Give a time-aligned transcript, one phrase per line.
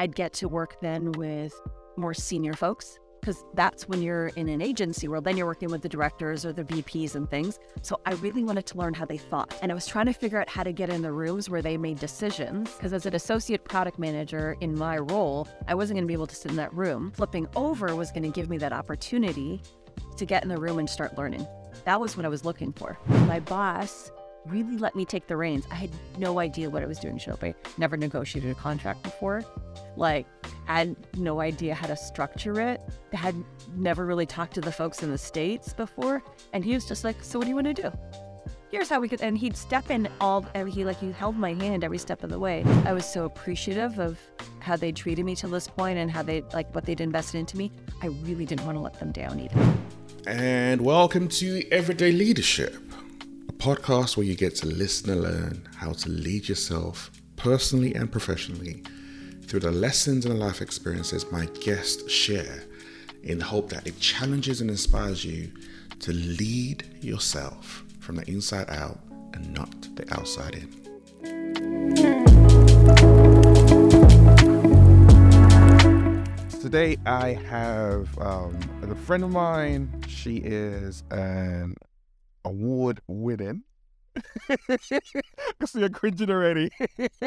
[0.00, 1.52] I'd get to work then with
[1.98, 5.24] more senior folks because that's when you're in an agency world.
[5.24, 7.58] Then you're working with the directors or the VPs and things.
[7.82, 9.54] So I really wanted to learn how they thought.
[9.60, 11.76] And I was trying to figure out how to get in the rooms where they
[11.76, 12.72] made decisions.
[12.72, 16.28] Because as an associate product manager in my role, I wasn't going to be able
[16.28, 17.12] to sit in that room.
[17.14, 19.60] Flipping over was going to give me that opportunity
[20.16, 21.46] to get in the room and start learning.
[21.84, 22.98] That was what I was looking for.
[23.26, 24.10] My boss
[24.50, 25.66] really let me take the reins.
[25.70, 27.54] I had no idea what I was doing, Shope.
[27.78, 29.42] Never negotiated a contract before.
[29.96, 30.26] Like,
[30.66, 32.80] had no idea how to structure it.
[33.12, 33.34] Had
[33.74, 36.22] never really talked to the folks in the States before.
[36.52, 37.92] And he was just like, So what do you want to do?
[38.70, 41.82] Here's how we could and he'd step in all he like he held my hand
[41.82, 42.62] every step of the way.
[42.84, 44.16] I was so appreciative of
[44.60, 47.56] how they treated me to this point and how they like what they'd invested into
[47.56, 47.72] me.
[48.00, 49.74] I really didn't want to let them down either.
[50.24, 52.89] And welcome to Everyday Leadership
[53.60, 58.82] podcast where you get to listen and learn how to lead yourself personally and professionally
[59.42, 62.64] through the lessons and life experiences my guests share
[63.22, 65.52] in the hope that it challenges and inspires you
[65.98, 68.98] to lead yourself from the inside out
[69.34, 70.80] and not the outside in.
[76.62, 80.02] Today I have um, a friend of mine.
[80.08, 81.76] She is an
[82.44, 83.62] award winning.
[84.48, 84.76] I
[85.64, 86.70] see you're cringing already.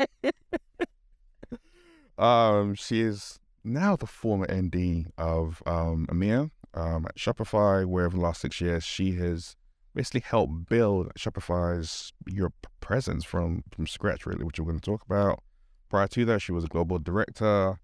[2.17, 8.17] um, she is now the former MD of um, EMEA um, at Shopify, where over
[8.17, 9.55] the last six years she has
[9.95, 15.03] basically helped build Shopify's Europe presence from from scratch, really, which we're going to talk
[15.05, 15.41] about.
[15.89, 17.79] Prior to that, she was a global director,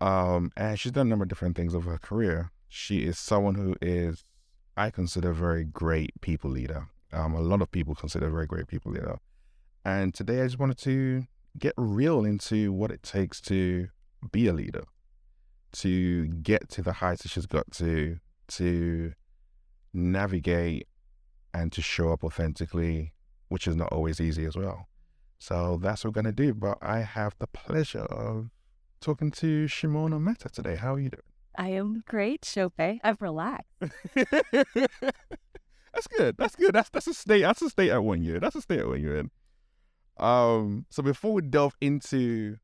[0.00, 2.50] um, and she's done a number of different things over her career.
[2.68, 4.24] She is someone who is
[4.78, 6.86] I consider a very great people leader.
[7.12, 9.18] Um, a lot of people consider very great people leader.
[9.84, 11.26] And today I just wanted to
[11.58, 13.88] get real into what it takes to
[14.30, 14.84] be a leader,
[15.72, 19.14] to get to the heights that she's got to, to
[19.92, 20.86] navigate
[21.52, 23.14] and to show up authentically,
[23.48, 24.86] which is not always easy as well.
[25.40, 26.54] So that's what we're going to do.
[26.54, 28.50] But I have the pleasure of
[29.00, 30.76] talking to Shimona Mehta today.
[30.76, 31.27] How are you doing?
[31.58, 32.78] I am great, Shope.
[32.78, 33.66] I've relaxed.
[34.14, 36.36] that's good.
[36.38, 36.72] That's good.
[36.72, 37.42] That's that's a state.
[37.42, 38.38] That's a state at one year.
[38.38, 39.30] That's a state at one year in.
[40.18, 40.86] Um.
[40.88, 42.58] So before we delve into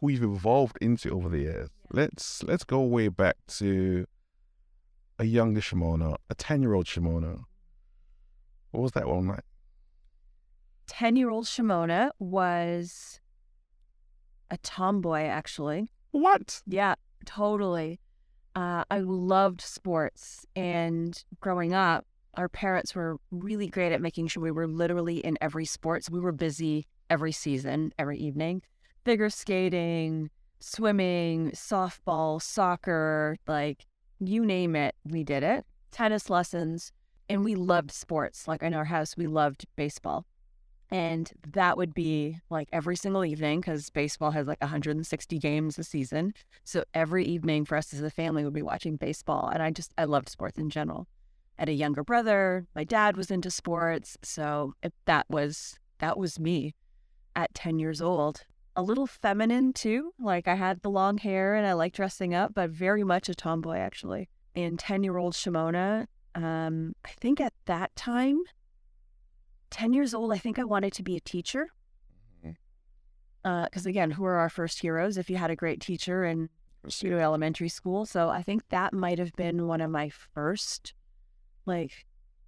[0.00, 2.00] who you've evolved into over the years, yeah.
[2.02, 4.06] let's let's go way back to
[5.18, 7.40] a younger Shimona, a ten-year-old Shimona.
[8.70, 9.44] What was that one like?
[10.86, 13.18] Ten-year-old Shimona was
[14.48, 15.90] a tomboy, actually.
[16.12, 16.62] What?
[16.66, 16.94] Yeah.
[17.26, 18.00] Totally.
[18.54, 20.46] Uh, I loved sports.
[20.56, 25.36] And growing up, our parents were really great at making sure we were literally in
[25.42, 26.04] every sport.
[26.04, 28.62] So we were busy every season, every evening.
[29.04, 33.84] Figure skating, swimming, softball, soccer, like
[34.18, 35.66] you name it, we did it.
[35.90, 36.92] Tennis lessons.
[37.28, 38.46] And we loved sports.
[38.46, 40.24] Like in our house, we loved baseball.
[40.90, 45.84] And that would be like every single evening because baseball has like 160 games a
[45.84, 46.32] season.
[46.64, 49.48] So every evening for us as a family would be watching baseball.
[49.48, 51.08] And I just, I loved sports in general.
[51.58, 52.66] I had a younger brother.
[52.74, 54.16] My dad was into sports.
[54.22, 54.74] So
[55.06, 56.74] that was, that was me
[57.34, 58.44] at 10 years old.
[58.76, 60.12] A little feminine too.
[60.20, 63.34] Like I had the long hair and I liked dressing up, but very much a
[63.34, 64.28] tomboy actually.
[64.54, 68.42] And 10 year old Shimona, um, I think at that time,
[69.70, 71.68] 10 years old, I think I wanted to be a teacher.
[72.42, 72.56] Because
[73.44, 73.88] mm-hmm.
[73.88, 75.16] uh, again, who are our first heroes?
[75.16, 76.48] If you had a great teacher in
[76.88, 80.94] pseudo elementary school, so I think that might have been one of my first,
[81.64, 82.06] like,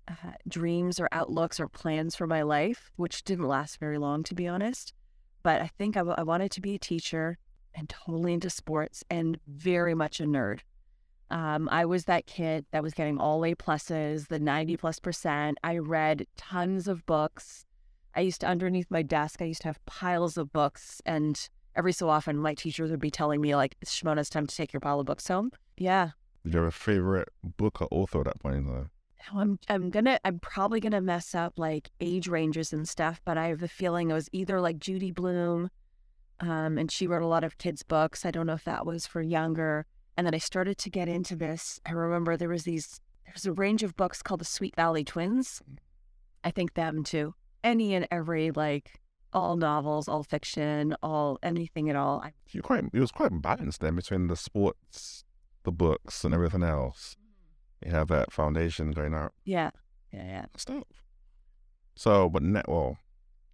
[0.09, 4.35] uh, dreams or outlooks or plans for my life, which didn't last very long, to
[4.35, 4.95] be honest.
[5.43, 7.39] But I think I, w- I wanted to be a teacher
[7.75, 10.61] and totally into sports and very much a nerd.
[11.31, 15.59] Um, I was that kid that was getting all A pluses, the 90 plus percent.
[15.63, 17.67] I read tons of books.
[18.15, 21.03] I used to, underneath my desk, I used to have piles of books.
[21.05, 21.39] And
[21.77, 24.73] every so often, my teachers would be telling me, like, Shimona, it's time to take
[24.73, 25.53] your pile of books home.
[25.77, 26.11] Yeah.
[26.45, 28.91] Did you have a favorite book or author at that point in time?
[29.35, 33.49] I'm I'm gonna I'm probably gonna mess up like age ranges and stuff, but I
[33.49, 35.71] have a feeling it was either like Judy Blume,
[36.41, 38.25] um, and she wrote a lot of kids' books.
[38.25, 39.87] I don't know if that was for younger
[40.19, 41.81] and then I started to get into this.
[41.87, 45.63] I remember there was these there's a range of books called the Sweet Valley Twins.
[46.43, 47.35] I think them too.
[47.63, 49.01] Any and every like
[49.33, 52.25] all novels, all fiction, all anything at all.
[52.51, 55.25] You quite it was quite balanced then between the sports,
[55.63, 57.17] the books, and everything else.
[57.17, 57.89] Mm-hmm.
[57.89, 59.35] You have that foundation going out.
[59.45, 59.71] Yeah,
[60.13, 60.47] yeah, yeah.
[60.57, 60.83] Stuff.
[61.95, 62.99] So, but net well,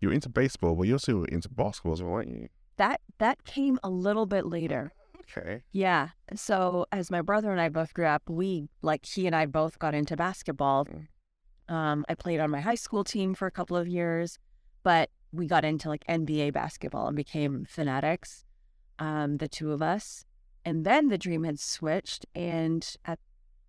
[0.00, 2.48] you were into baseball, but you also were into basketball as well, weren't you?
[2.76, 4.92] that that came a little bit later.
[5.30, 5.62] Okay.
[5.72, 6.10] Yeah.
[6.34, 9.78] So as my brother and I both grew up, we like he and I both
[9.78, 10.86] got into basketball.
[10.86, 11.74] Mm.
[11.74, 14.38] Um, I played on my high school team for a couple of years,
[14.82, 18.44] but we got into like NBA basketball and became fanatics,
[18.98, 20.24] um, the two of us.
[20.64, 23.18] And then the dream had switched, and at,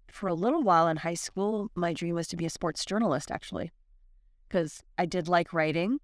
[0.09, 3.31] for a little while in high school, my dream was to be a sports journalist,
[3.31, 3.71] actually,
[4.47, 5.99] because I did like writing,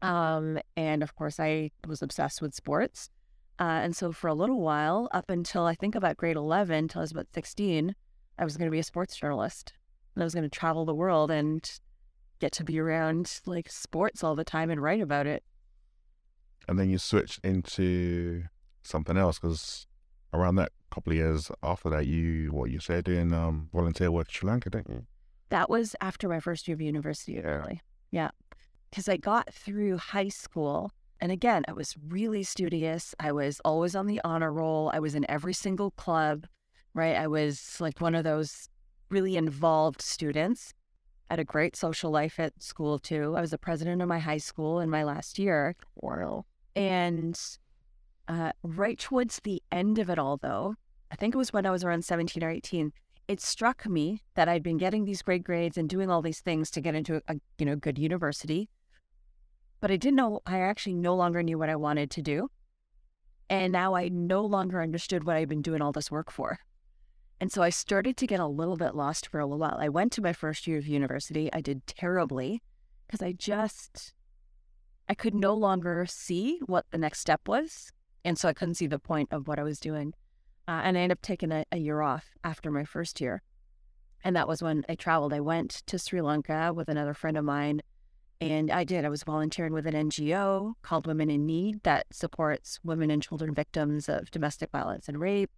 [0.00, 3.10] um, and of course I was obsessed with sports.
[3.58, 7.00] Uh, and so for a little while, up until I think about grade 11, until
[7.00, 7.94] I was about 16,
[8.38, 9.72] I was going to be a sports journalist.
[10.14, 11.68] And I was going to travel the world and
[12.38, 15.42] get to be around like sports all the time and write about it.
[16.68, 18.44] And then you switched into
[18.82, 19.86] something else because
[20.32, 24.28] around that couple of years after that, you what you said doing um, volunteer work
[24.28, 25.06] in Sri Lanka, didn't you?
[25.50, 27.82] That was after my first year of university, really.
[28.10, 28.30] Yeah.
[28.90, 30.90] Because I got through high school.
[31.20, 33.14] And again, I was really studious.
[33.18, 34.90] I was always on the honor roll.
[34.92, 36.46] I was in every single club,
[36.94, 37.16] right?
[37.16, 38.68] I was like one of those
[39.08, 40.74] really involved students.
[41.30, 43.34] I had a great social life at school too.
[43.36, 45.74] I was the president of my high school in my last year.
[45.96, 46.44] Wow.
[46.74, 47.40] And
[48.28, 50.74] uh, right towards the end of it all, though,
[51.10, 52.92] I think it was when I was around 17 or 18,
[53.28, 56.70] it struck me that I'd been getting these great grades and doing all these things
[56.72, 58.68] to get into a you know good university.
[59.80, 62.50] But I didn't know, I actually no longer knew what I wanted to do.
[63.48, 66.58] And now I no longer understood what I'd been doing all this work for.
[67.40, 69.76] And so I started to get a little bit lost for a little while.
[69.78, 71.52] I went to my first year of university.
[71.52, 72.62] I did terribly
[73.06, 74.14] because I just,
[75.08, 77.92] I could no longer see what the next step was.
[78.24, 80.14] And so I couldn't see the point of what I was doing.
[80.66, 83.42] Uh, and I ended up taking a, a year off after my first year.
[84.24, 85.32] And that was when I traveled.
[85.32, 87.82] I went to Sri Lanka with another friend of mine.
[88.40, 89.04] And I did.
[89.04, 93.54] I was volunteering with an NGO called Women in Need that supports women and children
[93.54, 95.50] victims of domestic violence and rape.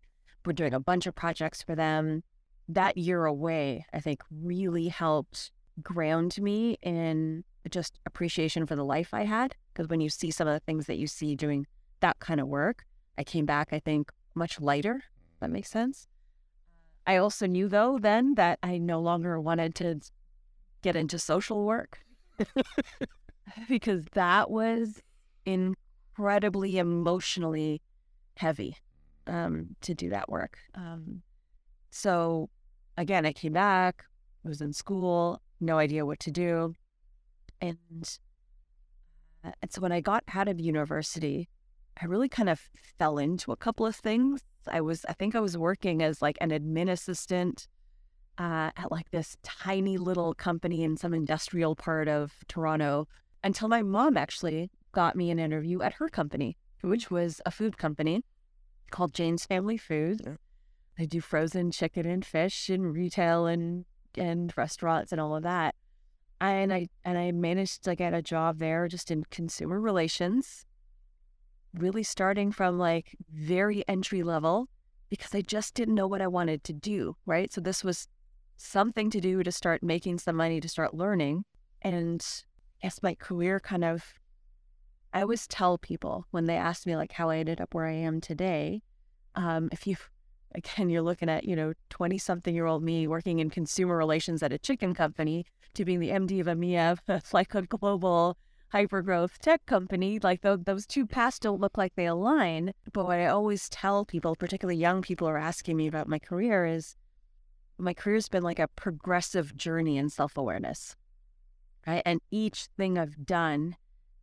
[0.46, 2.22] We're doing a bunch of projects for them.
[2.68, 5.50] That year away, I think, really helped
[5.82, 9.56] ground me in just appreciation for the life I had.
[9.72, 11.66] Because when you see some of the things that you see doing
[12.00, 12.84] that kind of work,
[13.16, 15.02] I came back, I think, much lighter.
[15.40, 16.06] That makes sense.
[17.06, 20.00] I also knew, though, then that I no longer wanted to
[20.82, 22.00] get into social work
[23.68, 25.00] because that was
[25.44, 27.80] incredibly emotionally
[28.36, 28.76] heavy
[29.26, 30.58] um, to do that work.
[30.74, 31.22] Um,
[31.90, 32.50] so
[32.96, 34.04] again, I came back,
[34.44, 36.74] I was in school, no idea what to do.
[37.60, 38.18] And,
[39.44, 41.48] uh, and so when I got out of university,
[42.00, 42.60] I really kind of
[42.98, 44.40] fell into a couple of things.
[44.70, 47.66] I was, I think I was working as like an admin assistant
[48.38, 53.08] uh, at like this tiny little company in some industrial part of Toronto
[53.42, 57.76] until my mom actually got me an interview at her company, which was a food
[57.76, 58.22] company
[58.90, 60.22] called Jane's Family Foods.
[60.24, 60.34] Yeah.
[60.96, 63.84] They do frozen chicken and fish and retail and
[64.16, 65.74] and restaurants and all of that.
[66.40, 70.64] And I and I managed to get a job there just in consumer relations,
[71.74, 74.68] really starting from like very entry level
[75.08, 77.52] because I just didn't know what I wanted to do, right?
[77.52, 78.08] So this was
[78.58, 81.44] something to do to start making some money to start learning.
[81.80, 82.24] And
[82.82, 84.04] as my career kind of
[85.12, 87.94] I always tell people when they ask me like how I ended up where I
[87.94, 88.82] am today,
[89.34, 89.96] um, if you
[90.54, 94.42] again you're looking at you know 20 something year old me working in consumer relations
[94.42, 98.38] at a chicken company to being the md of a EMEA like a global
[98.70, 103.04] hyper growth tech company like those, those two paths don't look like they align but
[103.04, 106.96] what i always tell people particularly young people are asking me about my career is
[107.78, 110.96] my career's been like a progressive journey in self-awareness
[111.86, 112.02] right?
[112.04, 113.76] And each thing i've done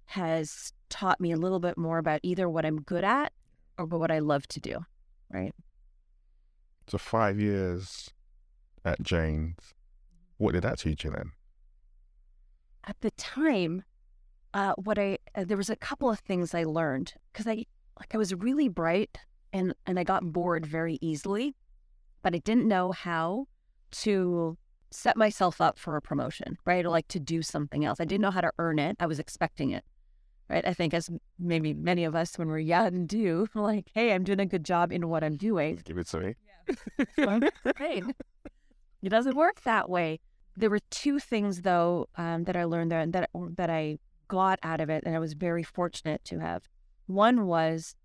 [0.05, 3.33] has taught me a little bit more about either what i'm good at
[3.77, 4.85] or what i love to do
[5.29, 5.53] right?
[6.87, 8.11] So five years
[8.85, 9.73] at Jane's,
[10.37, 11.31] what did that teach you then?
[12.87, 13.83] at the time,
[14.53, 17.65] uh, what I uh, there was a couple of things I learned because I
[17.99, 19.17] like I was really bright
[19.51, 21.55] and and I got bored very easily,
[22.25, 23.45] but I didn't know how
[23.91, 24.57] to
[24.89, 26.83] set myself up for a promotion, right?
[26.83, 27.99] Or like to do something else.
[27.99, 28.95] I didn't know how to earn it.
[28.99, 29.83] I was expecting it,
[30.49, 30.65] right?
[30.65, 34.39] I think as maybe many of us when we're young do, like, hey, I'm doing
[34.39, 35.79] a good job in what I'm doing.
[35.85, 36.35] Give it to me.
[37.79, 38.03] Right.
[39.03, 40.19] It doesn't work that way.
[40.57, 44.57] There were two things though um, that I learned there and that that I got
[44.63, 46.63] out of it, and I was very fortunate to have.
[47.05, 47.95] One was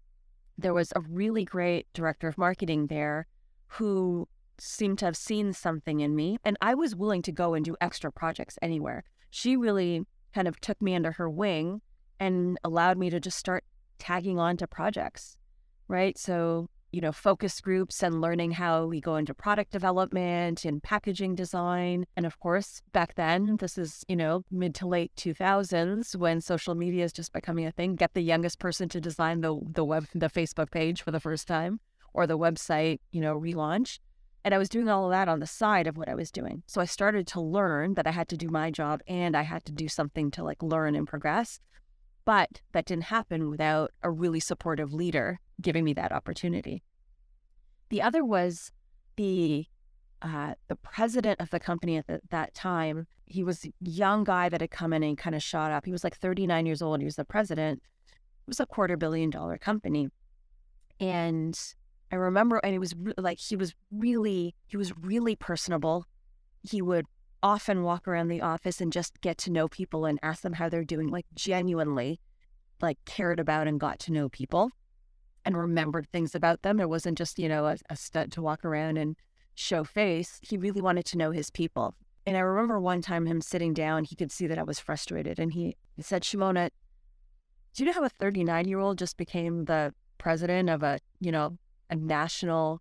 [0.59, 3.27] there was a really great director of marketing there
[3.71, 7.65] who seemed to have seen something in me, and I was willing to go and
[7.65, 9.05] do extra projects anywhere.
[9.31, 11.81] She really kind of took me under her wing
[12.19, 13.65] and allowed me to just start
[13.99, 15.37] tagging on to projects,
[15.89, 16.19] right?
[16.19, 21.37] So, you know, focus groups and learning how we go into product development and packaging
[21.37, 22.05] design.
[22.17, 26.75] And of course, back then, this is, you know, mid to late 2000s when social
[26.75, 27.95] media is just becoming a thing.
[27.95, 31.47] Get the youngest person to design the, the web, the Facebook page for the first
[31.47, 31.81] time
[32.13, 33.99] or the website, you know, relaunch.
[34.45, 36.63] And I was doing all of that on the side of what I was doing.
[36.67, 39.65] So I started to learn that I had to do my job and I had
[39.67, 41.61] to do something to like learn and progress.
[42.25, 46.83] But that didn't happen without a really supportive leader giving me that opportunity.
[47.91, 48.73] The other was
[49.17, 49.67] the
[50.23, 53.07] uh, the president of the company at the, that time.
[53.25, 55.87] He was a young guy that had come in and kind of shot up.
[55.87, 57.01] He was like 39 years old.
[57.01, 57.83] He was the president.
[58.07, 60.09] It was a quarter billion dollar company,
[60.99, 61.59] and
[62.13, 66.07] I remember, and it was re- like he was really he was really personable.
[66.63, 67.07] He would
[67.43, 70.69] often walk around the office and just get to know people and ask them how
[70.69, 72.21] they're doing, like genuinely,
[72.83, 74.71] like cared about and got to know people
[75.45, 76.81] and remembered things about them.
[76.81, 79.17] It wasn't just, you know, a, a stunt to walk around and
[79.55, 80.39] show face.
[80.43, 81.95] He really wanted to know his people.
[82.27, 85.39] And I remember one time him sitting down, he could see that I was frustrated.
[85.39, 86.71] And he, he said, Shimona,
[87.75, 91.33] do you know how a 39 year old just became the president of a, you
[91.33, 91.57] know,
[91.91, 92.81] a national,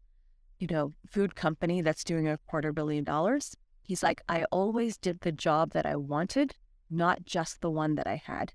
[0.59, 3.55] you know, food company that's doing a quarter billion dollars?
[3.81, 6.55] He's like, I always did the job that I wanted,
[6.89, 8.53] not just the one that I had.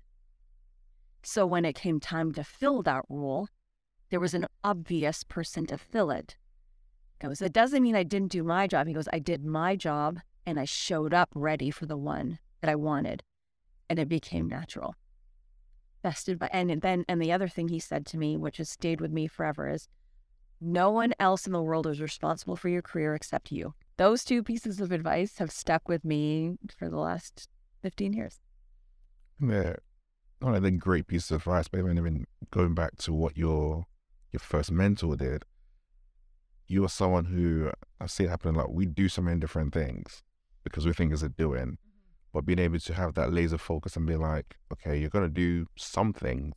[1.23, 3.49] So when it came time to fill that role,
[4.09, 6.37] there was an obvious person to fill it.
[7.19, 8.87] Goes, It doesn't mean I didn't do my job.
[8.87, 12.69] He goes, I did my job and I showed up ready for the one that
[12.69, 13.23] I wanted.
[13.89, 14.95] And it became natural.
[16.03, 19.01] Vested by, and then, and the other thing he said to me, which has stayed
[19.01, 19.87] with me forever, is
[20.61, 23.73] no one else in the world is responsible for your career except you.
[23.97, 27.47] Those two pieces of advice have stuck with me for the last
[27.81, 28.39] 15 years.
[29.39, 29.75] Yeah.
[30.39, 33.85] One of the great pieces of advice, but even going back to what your
[34.31, 35.43] your first mentor did,
[36.67, 37.71] you are someone who
[38.01, 40.23] I see it happen like we do so many different things
[40.63, 41.77] because we think it's a doing, mm-hmm.
[42.33, 45.67] but being able to have that laser focus and be like, okay, you're gonna do
[45.77, 46.53] something,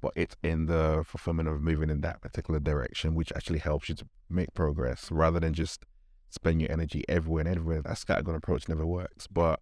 [0.00, 3.94] but it's in the fulfillment of moving in that particular direction, which actually helps you
[3.96, 5.84] to make progress rather than just
[6.30, 7.82] spend your energy everywhere and everywhere.
[7.82, 9.26] That scattergun approach never works.
[9.26, 9.60] But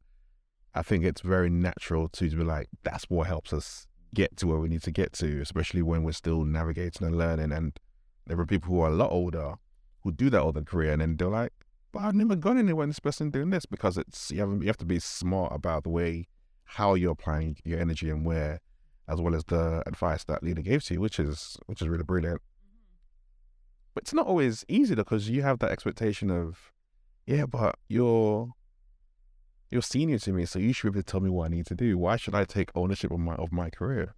[0.75, 4.59] I think it's very natural to be like, that's what helps us get to where
[4.59, 7.53] we need to get to, especially when we're still navigating and learning.
[7.53, 7.79] And
[8.27, 9.55] there are people who are a lot older
[10.03, 11.53] who do that all their career and then they're like,
[11.93, 14.67] but I've never gone anywhere in this person doing this because it's you have, you
[14.67, 16.29] have to be smart about the way
[16.65, 18.61] how you're applying your energy and where,
[19.09, 22.05] as well as the advice that leader gave to you, which is which is really
[22.05, 22.41] brilliant.
[23.95, 26.73] But it's not always easy because you have that expectation of,
[27.27, 28.51] yeah, but you're
[29.71, 31.67] you're senior to me, so you should be able to tell me what I need
[31.67, 31.99] to do.
[31.99, 34.15] Why should I take ownership of my of my career?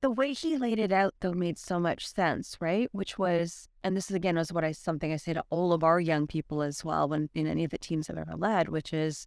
[0.00, 2.90] The way he laid it out though made so much sense, right?
[2.92, 5.82] Which was, and this is again was what I something I say to all of
[5.82, 8.92] our young people as well when in any of the teams I've ever led, which
[8.92, 9.26] is,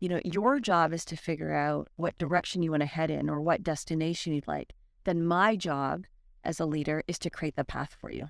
[0.00, 3.30] you know, your job is to figure out what direction you want to head in
[3.30, 4.74] or what destination you'd like.
[5.04, 6.04] Then my job
[6.42, 8.28] as a leader is to create the path for you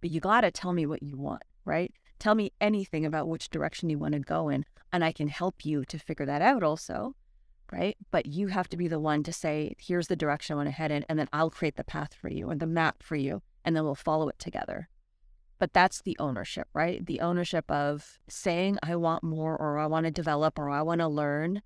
[0.00, 1.92] but you got to tell me what you want, right?
[2.18, 5.64] Tell me anything about which direction you want to go in, and I can help
[5.64, 7.14] you to figure that out also,
[7.72, 7.96] right?
[8.10, 10.72] But you have to be the one to say, here's the direction I want to
[10.72, 13.42] head in, and then I'll create the path for you or the map for you,
[13.64, 14.88] and then we'll follow it together.
[15.58, 17.04] But that's the ownership, right?
[17.04, 21.00] The ownership of saying, I want more, or I want to develop, or I want
[21.00, 21.62] to learn.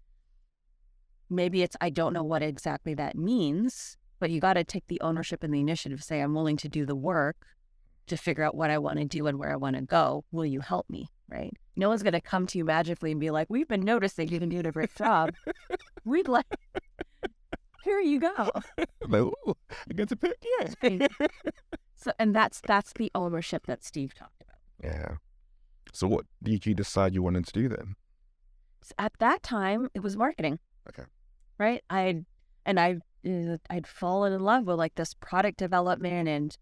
[1.29, 5.01] Maybe it's, I don't know what exactly that means, but you got to take the
[5.01, 7.37] ownership and the initiative, say, I'm willing to do the work
[8.07, 10.25] to figure out what I want to do and where I want to go.
[10.33, 11.09] Will you help me?
[11.29, 11.53] Right?
[11.77, 14.41] No one's going to come to you magically and be like, "We've been noticing you've
[14.41, 15.33] been doing a great job.
[16.05, 16.45] We'd like."
[17.85, 18.51] Here you go.
[19.09, 19.33] Like,
[19.91, 20.37] I get to pick.
[20.83, 21.09] Yeah.
[22.03, 24.59] so, and that's that's the ownership that Steve talked about.
[24.83, 25.17] Yeah.
[25.93, 27.95] So, what did you decide you wanted to do then?
[28.83, 30.59] So at that time, it was marketing.
[30.89, 31.05] Okay.
[31.59, 31.85] Right.
[31.89, 32.25] I
[32.67, 36.57] and I uh, I'd fallen in love with like this product development and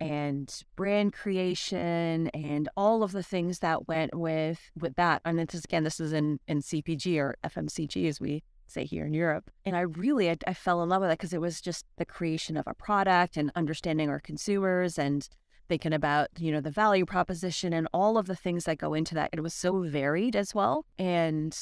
[0.00, 5.22] and brand creation and all of the things that went with with that.
[5.24, 9.14] And this again, this is in in CPG or FMCG as we say here in
[9.14, 9.50] Europe.
[9.64, 12.04] And I really I, I fell in love with it because it was just the
[12.04, 15.28] creation of a product and understanding our consumers and
[15.68, 19.14] thinking about you know the value proposition and all of the things that go into
[19.14, 19.30] that.
[19.32, 21.56] It was so varied as well, and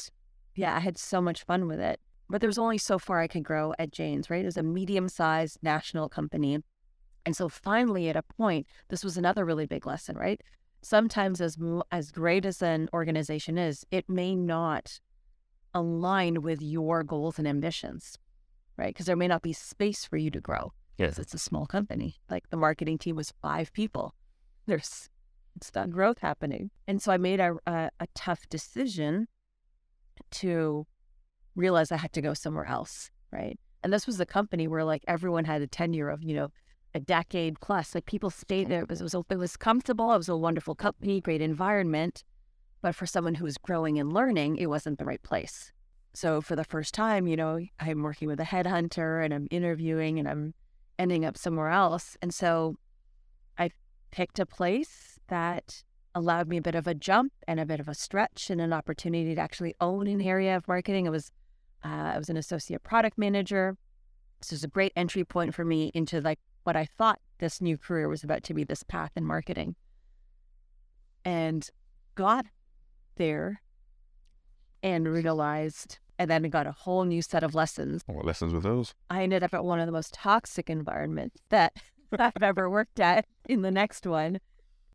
[0.55, 2.01] yeah, I had so much fun with it.
[2.29, 4.43] But there was only so far I could grow at Jane's, right?
[4.43, 6.61] It was a medium sized national company
[7.25, 10.41] and so finally, at a point, this was another really big lesson, right?
[10.83, 11.57] Sometimes, as
[11.93, 14.99] as great as an organization is, it may not
[15.75, 18.19] align with your goals and ambitions,
[18.77, 18.95] right?
[18.95, 20.73] Because there may not be space for you to grow.
[20.99, 21.19] Yes.
[21.19, 22.17] It's a small company.
[22.31, 24.15] Like the marketing team was five people.
[24.67, 25.09] There's
[25.57, 26.71] it's not growth happening.
[26.87, 29.29] And so I made a, a, a tough decision
[30.33, 30.87] to
[31.55, 33.11] realize I had to go somewhere else.
[33.31, 33.59] Right.
[33.83, 36.49] And this was a company where like everyone had a tenure of, you know,
[36.95, 37.95] a decade plus.
[37.95, 38.83] Like people stayed there.
[38.83, 40.13] It was, it was, it was comfortable.
[40.13, 42.25] It was a wonderful company, great environment.
[42.83, 45.73] But for someone who was growing and learning, it wasn't the right place.
[46.15, 50.19] So for the first time, you know, I'm working with a headhunter and I'm interviewing
[50.19, 50.55] and I'm
[50.99, 52.17] ending up somewhere else.
[52.21, 52.77] And so
[53.57, 53.71] I
[54.11, 55.83] picked a place that
[56.15, 58.73] allowed me a bit of a jump and a bit of a stretch and an
[58.73, 61.07] opportunity to actually own an area of marketing.
[61.07, 61.33] I was
[61.85, 63.77] uh, I was an associate product manager.
[64.41, 67.77] This was a great entry point for me into like what I thought this new
[67.77, 69.75] career was about to be this path in marketing.
[71.25, 71.69] And
[72.15, 72.47] got
[73.17, 73.61] there
[74.83, 78.03] and realized, and then got a whole new set of lessons.
[78.07, 78.95] What lessons were those?
[79.11, 81.73] I ended up at one of the most toxic environments that
[82.19, 84.39] I've ever worked at in the next one.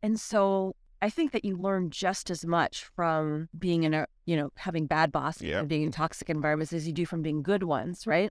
[0.02, 4.36] And so I think that you learn just as much from being in a, you
[4.36, 5.60] know, having bad bosses Yeah.
[5.60, 8.30] and being in toxic environments as you do from being good ones, right?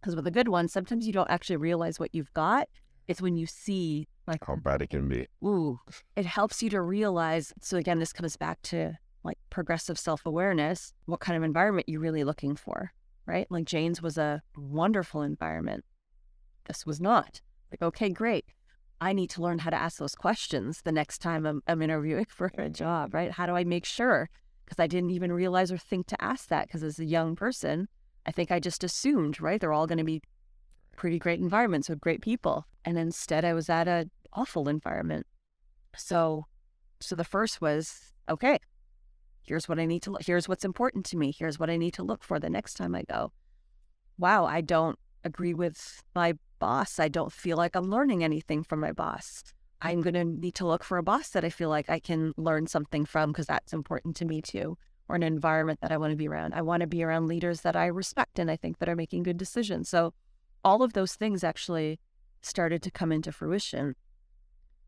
[0.00, 2.68] Because with the good ones, sometimes you don't actually realize what you've got.
[3.08, 5.26] It's when you see, like, How bad it can be.
[5.44, 5.80] ooh,
[6.14, 7.52] it helps you to realize.
[7.60, 10.92] So again, this comes back to like progressive self awareness.
[11.06, 12.92] What kind of environment you're really looking for,
[13.26, 13.46] right?
[13.50, 15.84] Like Jane's was a wonderful environment.
[16.66, 17.40] This was not.
[17.70, 18.44] Like, okay, great.
[19.00, 22.26] I need to learn how to ask those questions the next time I'm, I'm interviewing
[22.28, 23.30] for a job, right?
[23.30, 24.28] How do I make sure?
[24.64, 26.66] Because I didn't even realize or think to ask that.
[26.66, 27.88] Because as a young person,
[28.26, 29.60] I think I just assumed, right?
[29.60, 30.22] They're all going to be
[30.96, 32.66] pretty great environments with great people.
[32.84, 35.26] And instead, I was at a awful environment.
[35.96, 36.46] So,
[37.00, 38.58] so the first was okay.
[39.50, 40.12] Here's what I need to.
[40.12, 40.22] look.
[40.24, 41.34] Here's what's important to me.
[41.36, 43.32] Here's what I need to look for the next time I go.
[44.16, 47.00] Wow, I don't agree with my boss.
[47.00, 49.42] I don't feel like I'm learning anything from my boss.
[49.82, 52.32] I'm going to need to look for a boss that I feel like I can
[52.36, 56.12] learn something from because that's important to me too, or an environment that I want
[56.12, 56.54] to be around.
[56.54, 59.24] I want to be around leaders that I respect and I think that are making
[59.24, 59.88] good decisions.
[59.88, 60.14] So,
[60.62, 61.98] all of those things actually
[62.40, 63.96] started to come into fruition.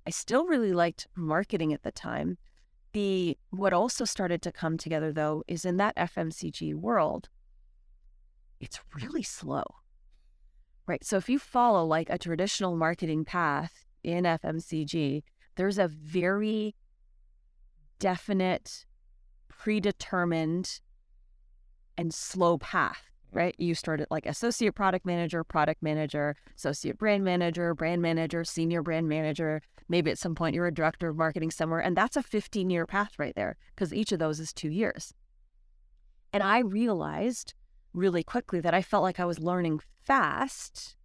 [0.06, 2.38] I still really liked marketing at the time.
[2.92, 7.28] The what also started to come together though is in that FMCG world,
[8.60, 9.64] it's really slow.
[10.86, 11.04] Right.
[11.04, 15.22] So if you follow like a traditional marketing path in FMCG,
[15.56, 16.74] there's a very
[17.98, 18.84] definite,
[19.48, 20.80] predetermined,
[21.96, 23.54] and slow path right?
[23.58, 29.08] You started like associate product manager, product manager, associate brand manager, brand manager, senior brand
[29.08, 29.62] manager.
[29.88, 31.80] Maybe at some point you're a director of marketing somewhere.
[31.80, 35.14] And that's a 15 year path right there because each of those is two years.
[36.32, 37.54] And I realized
[37.92, 40.96] really quickly that I felt like I was learning fast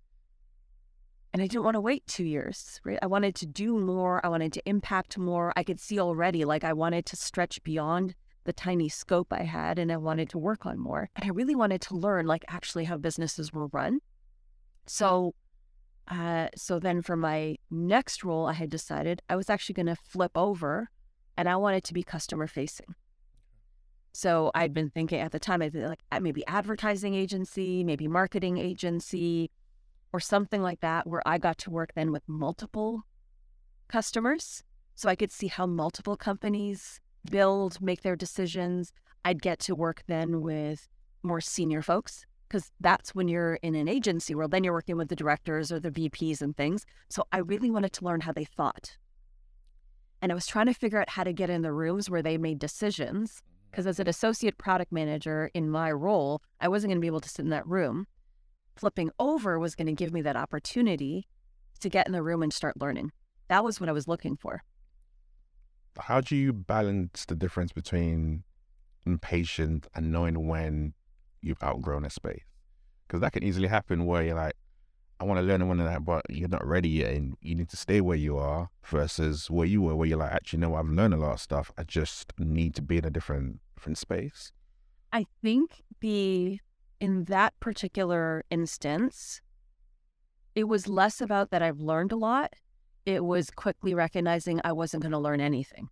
[1.34, 2.98] and I didn't want to wait two years, right?
[3.02, 4.26] I wanted to do more.
[4.26, 5.54] I wanted to impact more.
[5.56, 8.16] I could see already like I wanted to stretch beyond
[8.48, 11.12] the tiny scope I had and I wanted to work on more.
[11.16, 14.00] And I really wanted to learn like actually how businesses were run.
[14.88, 15.36] So
[16.08, 19.96] uh, so then for my next role, I had decided I was actually going to
[19.96, 20.90] flip over
[21.36, 22.96] and I wanted to be customer facing.
[24.14, 29.52] So I'd been thinking at the time, I'd like maybe advertising agency, maybe marketing agency,
[30.14, 33.04] or something like that, where I got to work then with multiple
[33.90, 34.64] customers.
[34.96, 38.92] So I could see how multiple companies build, make their decisions.
[39.24, 40.88] I'd get to work then with
[41.24, 44.52] more senior folks because that's when you're in an agency world.
[44.52, 46.86] Then you're working with the directors or the VPs and things.
[47.10, 48.98] So I really wanted to learn how they thought.
[50.22, 52.38] And I was trying to figure out how to get in the rooms where they
[52.38, 53.32] made decisions.
[53.32, 53.54] Mm-hmm.
[53.72, 57.20] Because as an associate product manager in my role, I wasn't going to be able
[57.20, 58.08] to sit in that room.
[58.78, 61.28] Flipping over was going to give me that opportunity
[61.82, 63.12] to get in the room and start learning.
[63.50, 64.64] That was what I was looking for
[66.00, 68.44] how do you balance the difference between
[69.06, 70.94] impatient and knowing when
[71.42, 72.44] you've outgrown a space?
[73.08, 74.56] Because that can easily happen where you're like,
[75.20, 77.70] I want to learn and want that, but you're not ready yet, and you need
[77.70, 80.90] to stay where you are versus where you were, where you're like, actually, no, I've
[80.90, 81.72] learned a lot of stuff.
[81.78, 84.52] I just need to be in a different different space.
[85.12, 86.60] I think the
[87.00, 89.42] in that particular instance,
[90.54, 92.54] it was less about that I've learned a lot
[93.08, 95.88] it was quickly recognizing I wasn't going to learn anything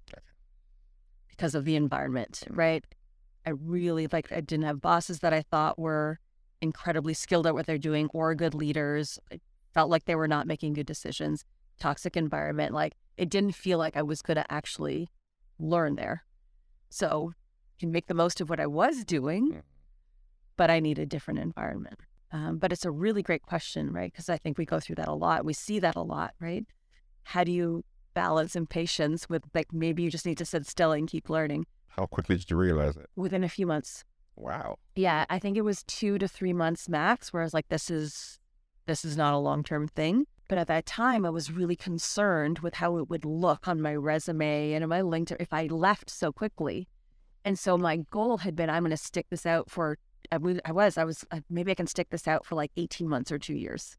[1.30, 2.84] because of the environment, right?
[3.45, 6.19] I really like I didn't have bosses that I thought were
[6.62, 9.17] incredibly skilled at what they're doing or good leaders.
[9.32, 9.39] I
[9.73, 11.45] felt like they were not making good decisions.
[11.80, 15.08] Toxic environment, like it didn't feel like I was going to actually
[15.58, 16.25] learn there.
[16.89, 19.62] So, I can make the most of what I was doing,
[20.58, 21.99] but I need a different environment.
[22.34, 24.12] Um, but it's a really great question, right?
[24.12, 25.45] Because I think we go through that a lot.
[25.45, 26.65] We see that a lot, right?
[27.25, 27.83] How do you
[28.13, 31.65] balance impatience with like maybe you just need to sit still and keep learning?
[31.89, 33.09] How quickly did you realize it?
[33.15, 34.03] Within a few months.
[34.35, 34.77] Wow.
[34.95, 37.89] Yeah, I think it was two to three months max, where I was like, this
[37.89, 38.39] is
[38.85, 40.27] this is not a long term thing.
[40.47, 43.95] But at that time, I was really concerned with how it would look on my
[43.95, 46.88] resume and on my LinkedIn if I left so quickly.
[47.43, 49.97] And so my goal had been, I'm going to stick this out for.
[50.31, 53.31] I was, I was, uh, maybe I can stick this out for like 18 months
[53.31, 53.97] or two years.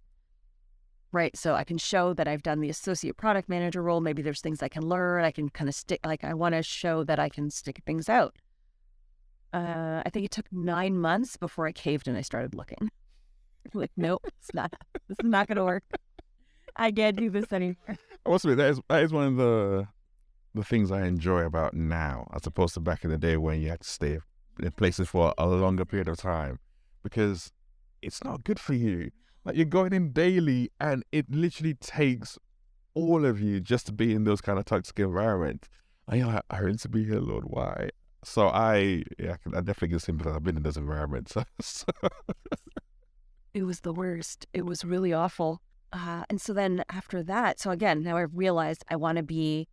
[1.13, 1.37] Right.
[1.37, 4.01] So I can show that I've done the associate product manager role.
[4.01, 5.25] Maybe there's things I can learn.
[5.25, 8.09] I can kind of stick, like, I want to show that I can stick things
[8.09, 8.35] out.
[9.53, 12.91] Uh, I think it took nine months before I caved and I started looking.
[13.75, 14.75] like, nope, it's not,
[15.09, 15.85] this is not going to work.
[16.77, 17.77] I can't do this anymore.
[17.89, 19.89] I must admit, that is, that is one of the
[20.57, 23.69] the things I enjoy about now, as opposed to back in the day when you
[23.69, 24.19] had to stay
[24.59, 26.59] in places for a longer period of time,
[27.03, 27.53] because
[28.03, 29.11] it's not good for you.
[29.47, 32.37] Like you're going in daily, and it literally takes
[32.95, 35.69] all of you just to be in those kind of toxic environments.
[36.09, 37.45] And you're like, I need to be here, Lord.
[37.47, 37.91] Why?
[38.25, 40.31] So I, yeah, I definitely get sympathy.
[40.31, 41.37] I've been in those environments.
[41.61, 41.87] so.
[43.55, 44.47] It was the worst.
[44.53, 45.63] It was really awful.
[45.93, 49.69] Uh, and so then after that, so again, now I've realized I want to be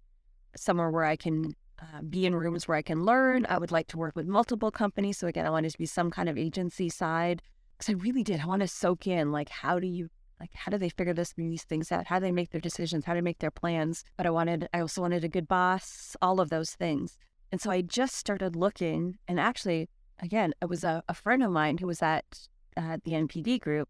[0.55, 3.47] somewhere where I can uh, be in rooms where I can learn.
[3.49, 5.17] I would like to work with multiple companies.
[5.17, 7.41] So again, I wanted to be some kind of agency side
[7.83, 8.39] because I really did.
[8.39, 11.33] I want to soak in like how do you like how do they figure this
[11.35, 12.07] these things out?
[12.07, 13.05] How do they make their decisions?
[13.05, 14.03] How do they make their plans?
[14.17, 17.17] But I wanted I also wanted a good boss, all of those things.
[17.51, 19.87] And so I just started looking, and actually,
[20.19, 23.89] again, it was a, a friend of mine who was at uh, the NPD group,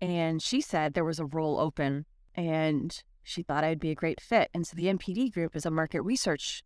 [0.00, 2.04] and she said there was a role open,
[2.36, 4.50] and she thought I'd be a great fit.
[4.54, 6.62] And so the NPD group is a market research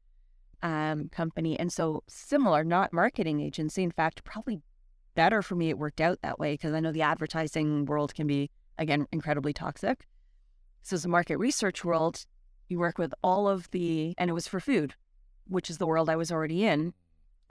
[0.63, 1.59] um, company.
[1.59, 3.83] And so similar, not marketing agency.
[3.83, 4.61] In fact, probably
[5.15, 8.27] better for me it worked out that way because I know the advertising world can
[8.27, 10.07] be, again, incredibly toxic.
[10.83, 12.25] So as a market research world,
[12.69, 14.95] you work with all of the, and it was for food,
[15.47, 16.95] which is the world I was already in.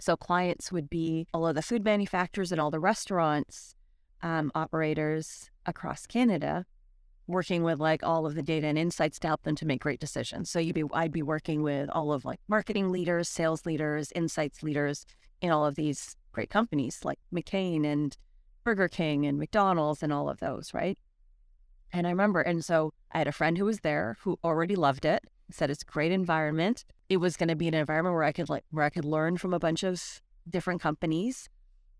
[0.02, 3.76] So clients would be all of the food manufacturers and all the restaurants
[4.22, 6.66] um, operators across Canada
[7.30, 10.00] working with like all of the data and insights to help them to make great
[10.00, 10.50] decisions.
[10.50, 14.64] So you'd be I'd be working with all of like marketing leaders, sales leaders, insights
[14.64, 15.06] leaders
[15.40, 18.18] in all of these great companies like McCain and
[18.64, 20.98] Burger King and McDonald's and all of those, right?
[21.92, 25.06] And I remember, and so I had a friend who was there who already loved
[25.06, 26.86] it, said it's a great environment.
[27.10, 29.38] It was going to be an environment where I could like where I could learn
[29.38, 31.50] from a bunch of different companies.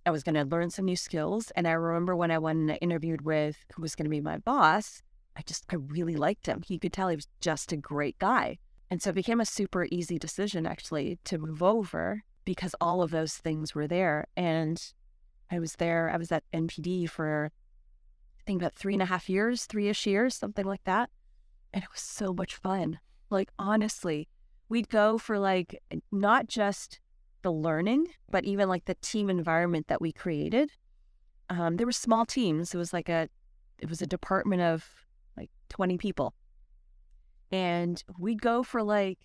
[0.06, 1.52] I was going to learn some new skills.
[1.56, 4.38] And I remember when I went and interviewed with who was going to be my
[4.38, 5.02] boss,
[5.36, 6.62] I just, I really liked him.
[6.66, 8.58] He could tell he was just a great guy.
[8.90, 13.12] And so it became a super easy decision actually to move over because all of
[13.12, 14.26] those things were there.
[14.36, 14.84] And
[15.52, 17.52] I was there, I was at NPD for,
[18.40, 21.12] I think about three and a half years, three ish years, something like that.
[21.72, 22.98] And it was so much fun.
[23.30, 24.30] Like, honestly,
[24.68, 25.80] we'd go for like
[26.12, 27.00] not just
[27.44, 30.72] the learning, but even like the team environment that we created.
[31.52, 32.74] Um, there were small teams.
[32.74, 33.30] It was like a,
[33.78, 34.90] it was a department of
[35.38, 36.34] like 20 people.
[37.52, 39.20] And we'd go for like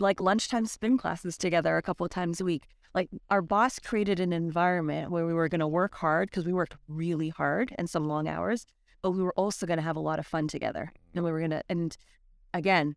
[0.00, 2.68] like lunchtime spin classes together a couple of times a week.
[2.94, 6.52] Like our boss created an environment where we were going to work hard because we
[6.52, 8.66] worked really hard and some long hours,
[9.02, 10.92] but we were also going to have a lot of fun together.
[11.14, 11.96] And we were going to and
[12.52, 12.96] again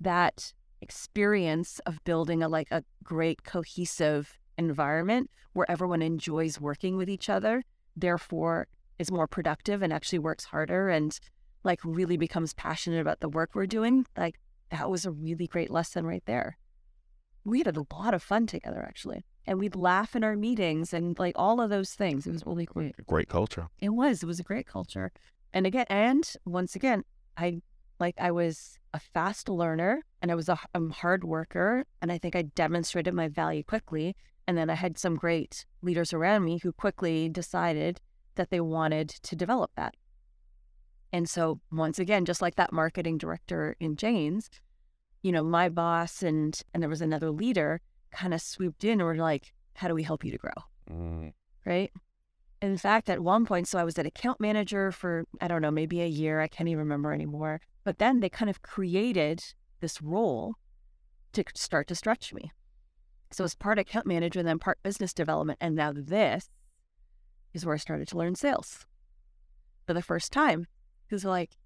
[0.00, 7.08] that experience of building a like a great cohesive environment where everyone enjoys working with
[7.08, 7.62] each other,
[7.96, 8.66] therefore
[8.98, 11.18] is more productive and actually works harder and
[11.64, 14.38] like really becomes passionate about the work we're doing, like
[14.70, 16.58] that was a really great lesson right there.
[17.44, 19.24] We had a lot of fun together actually.
[19.46, 22.26] And we'd laugh in our meetings and like all of those things.
[22.26, 22.94] It was really great.
[23.06, 23.68] Great culture.
[23.78, 24.22] It was.
[24.22, 25.12] It was a great culture.
[25.52, 27.04] And again, and once again,
[27.36, 27.62] I
[28.00, 31.84] like I was a fast learner and I was a, a hard worker.
[32.02, 34.16] And I think I demonstrated my value quickly.
[34.48, 38.00] And then I had some great leaders around me who quickly decided
[38.34, 39.94] that they wanted to develop that.
[41.12, 44.50] And so, once again, just like that marketing director in Jane's,
[45.22, 49.02] you know, my boss and and there was another leader kind of swooped in and
[49.02, 50.52] were like, "How do we help you to grow?"
[50.90, 51.32] Mm.
[51.64, 51.92] Right.
[52.62, 55.70] In fact, at one point, so I was an account manager for I don't know,
[55.70, 56.40] maybe a year.
[56.40, 57.60] I can't even remember anymore.
[57.84, 59.42] But then they kind of created
[59.80, 60.54] this role
[61.32, 62.50] to start to stretch me.
[63.30, 65.58] So it's part account manager and then part business development.
[65.60, 66.48] And now this
[67.52, 68.86] is where I started to learn sales
[69.86, 70.66] for the first time.
[71.08, 71.56] Because like,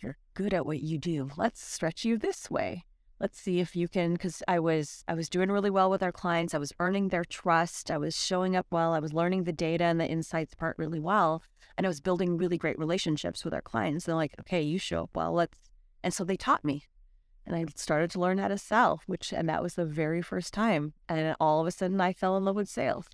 [0.00, 1.30] you're good at what you do.
[1.36, 2.84] Let's stretch you this way.
[3.18, 6.12] let's see if you can because i was i was doing really well with our
[6.12, 6.54] clients.
[6.54, 7.90] I was earning their trust.
[7.90, 8.92] I was showing up well.
[8.92, 11.42] I was learning the data and the insights part really well.
[11.76, 14.04] And i was building really great relationships with our clients.
[14.04, 15.32] They're like okay you show up well.
[15.32, 15.58] Let's
[16.02, 16.84] and so they taught me.
[17.46, 20.52] And i started to learn how to sell which and that was the very first
[20.52, 20.92] time.
[21.08, 23.06] And all of a sudden i fell in love with sales.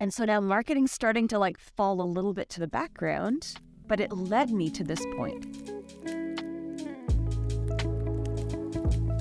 [0.00, 3.54] And so now marketing's starting to like fall a little bit to the background
[3.88, 5.46] but it led me to this point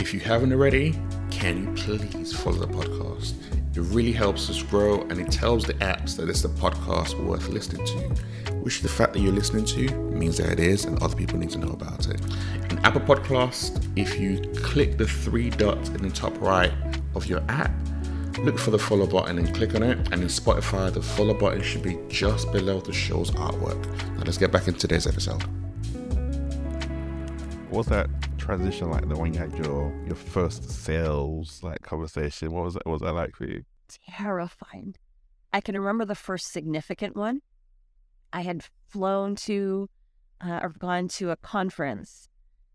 [0.08, 0.96] If you haven't already,
[1.32, 3.34] can you please follow the podcast?
[3.76, 7.50] It really helps us grow and it tells the apps that it's a podcast worth
[7.50, 11.14] listening to, which the fact that you're listening to means that it is and other
[11.14, 12.22] people need to know about it.
[12.72, 16.72] In Apple Podcast, if you click the three dots in the top right
[17.14, 17.72] of your app,
[18.40, 19.98] look for the follow button and click on it.
[20.12, 23.84] And in Spotify, the follow button should be just below the show's artwork.
[24.16, 25.44] Now let's get back into today's episode.
[27.70, 29.08] What was that transition like?
[29.10, 32.52] The when you had your your first sales like conversation.
[32.52, 32.86] What was that?
[32.86, 33.64] What was that like for you?
[33.88, 34.96] terrifying.
[35.54, 37.42] I can remember the first significant one.
[38.34, 39.90] I had flown to
[40.44, 42.30] uh, or gone to a conference,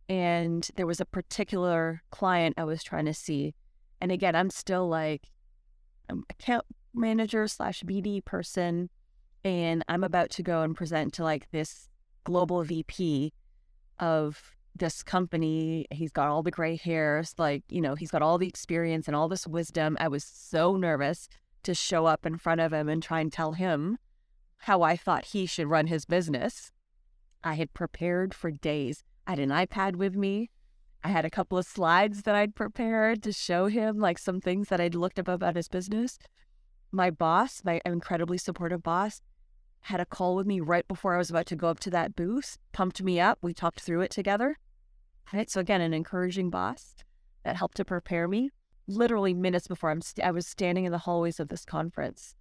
[0.09, 3.55] and there was a particular client I was trying to see.
[4.01, 5.29] And again, I'm still like,
[6.09, 8.91] I'm account manager slash BD person,
[9.45, 11.89] and I'm about to go and present to like this
[12.25, 13.33] global VP
[13.99, 15.87] of this company.
[15.91, 19.17] He's got all the gray hairs, like, you know, he's got all the experience and
[19.17, 19.97] all this wisdom.
[20.01, 21.29] I was so nervous
[21.63, 23.99] to show up in front of him and try and tell him
[24.59, 26.71] how I thought he should run his business.
[27.45, 29.05] I had prepared for days.
[29.27, 30.51] I had an iPad with me.
[31.05, 34.69] I had a couple of slides that I'd prepared to show him, like some things
[34.69, 36.19] that I'd looked up about his business.
[36.93, 39.21] My boss, my incredibly supportive boss,
[39.87, 42.15] had a call with me right before I was about to go up to that
[42.15, 43.39] booth, pumped me up.
[43.43, 44.59] We talked through it together.
[45.33, 45.51] Right.
[45.51, 46.95] So, again, an encouraging boss
[47.45, 48.51] that helped to prepare me.
[48.87, 52.35] Literally minutes before I'm st- I was standing in the hallways of this conference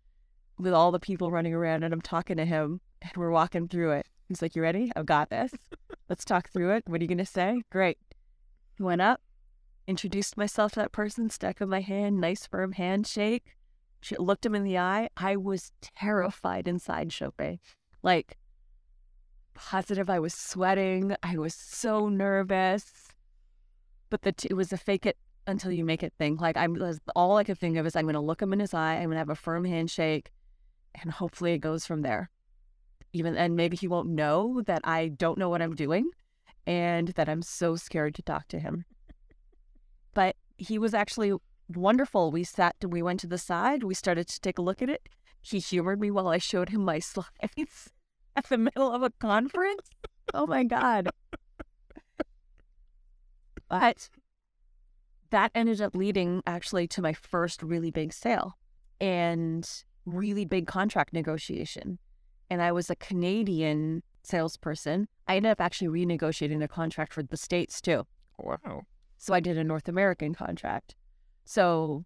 [0.59, 3.91] with all the people running around and I'm talking to him and we're walking through
[3.91, 4.07] it.
[4.27, 4.91] He's like, You ready?
[4.95, 5.51] I've got this.
[6.09, 6.83] Let's talk through it.
[6.87, 7.61] What are you going to say?
[7.71, 7.97] Great.
[8.79, 9.21] Went up,
[9.87, 13.55] introduced myself to that person, stuck in my hand, nice firm handshake.
[14.01, 15.09] She looked him in the eye.
[15.15, 17.59] I was terrified inside Chope.
[18.01, 18.37] Like,
[19.53, 20.09] positive.
[20.09, 21.15] I was sweating.
[21.21, 23.09] I was so nervous.
[24.09, 26.37] But the t- it was a fake it until you make it thing.
[26.37, 26.77] Like, I'm
[27.15, 28.95] all I could think of is I'm going to look him in his eye.
[28.95, 30.31] I'm going to have a firm handshake,
[30.99, 32.29] and hopefully it goes from there.
[33.13, 36.09] Even and maybe he won't know that I don't know what I'm doing,
[36.71, 38.85] and that I'm so scared to talk to him.
[40.13, 41.33] But he was actually
[41.67, 42.31] wonderful.
[42.31, 45.09] We sat, we went to the side, we started to take a look at it.
[45.41, 47.91] He humored me while I showed him my slides
[48.37, 49.89] at the middle of a conference.
[50.33, 51.09] Oh my God.
[53.67, 54.09] But
[55.29, 58.57] that ended up leading actually to my first really big sale
[59.01, 59.69] and
[60.05, 61.99] really big contract negotiation.
[62.49, 65.07] And I was a Canadian salesperson.
[65.27, 68.05] I ended up actually renegotiating a contract for the States too.
[68.37, 68.83] Wow.
[69.17, 70.95] So I did a North American contract.
[71.45, 72.05] So,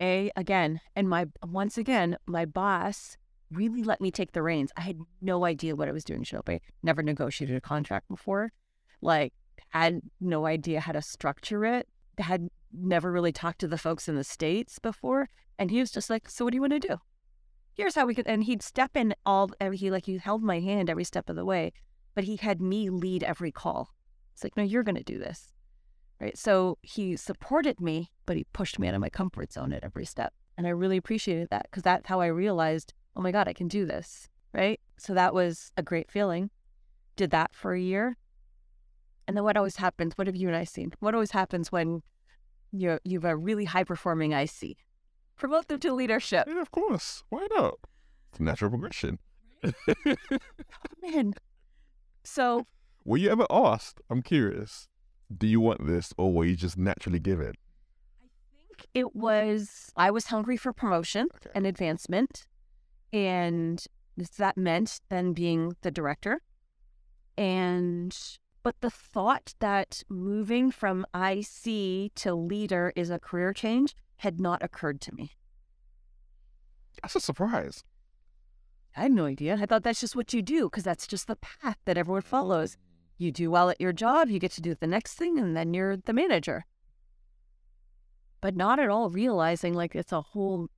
[0.00, 3.16] A, again, and my, once again, my boss
[3.50, 4.72] really let me take the reins.
[4.76, 6.50] I had no idea what I was doing, Chope.
[6.82, 8.52] Never negotiated a contract before.
[9.00, 9.32] Like,
[9.70, 11.88] had no idea how to structure it.
[12.18, 15.28] Had never really talked to the folks in the States before.
[15.58, 16.96] And he was just like, So, what do you want to do?
[17.74, 18.26] Here's how we could.
[18.26, 21.44] And he'd step in all, he like, he held my hand every step of the
[21.44, 21.72] way,
[22.14, 23.94] but he had me lead every call.
[24.32, 25.52] It's like, No, you're going to do this.
[26.20, 26.38] Right.
[26.38, 30.06] So he supported me, but he pushed me out of my comfort zone at every
[30.06, 30.32] step.
[30.56, 33.66] And I really appreciated that because that's how I realized, oh my God, I can
[33.66, 34.28] do this.
[34.52, 34.80] Right.
[34.96, 36.50] So that was a great feeling.
[37.16, 38.16] Did that for a year.
[39.26, 40.92] And then what always happens, what have you and I seen?
[41.00, 42.02] What always happens when
[42.70, 44.76] you you have a really high performing IC?
[45.36, 46.46] Promote them to leadership.
[46.48, 47.24] Yeah, of course.
[47.28, 47.74] Why not?
[48.30, 49.18] It's a natural progression.
[51.02, 51.34] Man.
[52.22, 52.66] So
[53.04, 54.00] Were you ever asked?
[54.10, 54.88] I'm curious.
[55.36, 57.56] Do you want this, or will you just naturally give it?
[58.92, 61.50] it was I was hungry for promotion Okay.
[61.54, 62.46] and advancement,
[63.12, 63.84] and
[64.36, 66.40] that meant then being the director.
[67.38, 68.16] And
[68.62, 74.62] but the thought that moving from IC to leader is a career change had not
[74.62, 75.32] occurred to me.
[77.02, 77.84] That's a surprise.
[78.96, 79.58] I had no idea.
[79.60, 82.76] I thought that's just what you do because that's just the path that everyone follows.
[83.18, 85.74] You do well at your job, you get to do the next thing, and then
[85.74, 86.64] you're the manager.
[88.40, 90.68] But not at all realizing like it's a whole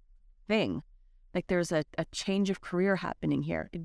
[0.48, 0.82] thing.
[1.34, 3.68] Like there's a, a change of career happening here.
[3.72, 3.82] It,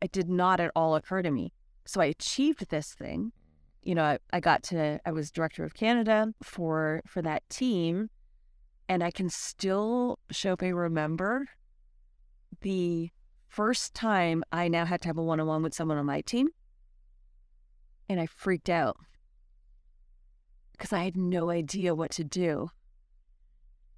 [0.00, 1.52] it did not at all occur to me.
[1.84, 3.32] So I achieved this thing
[3.82, 8.10] you know, I, I got to I was director of Canada for for that team,
[8.88, 11.46] and I can still Shope remember
[12.60, 13.10] the
[13.48, 16.20] first time I now had to have a one on one with someone on my
[16.20, 16.48] team,
[18.08, 18.96] and I freaked out
[20.72, 22.70] because I had no idea what to do.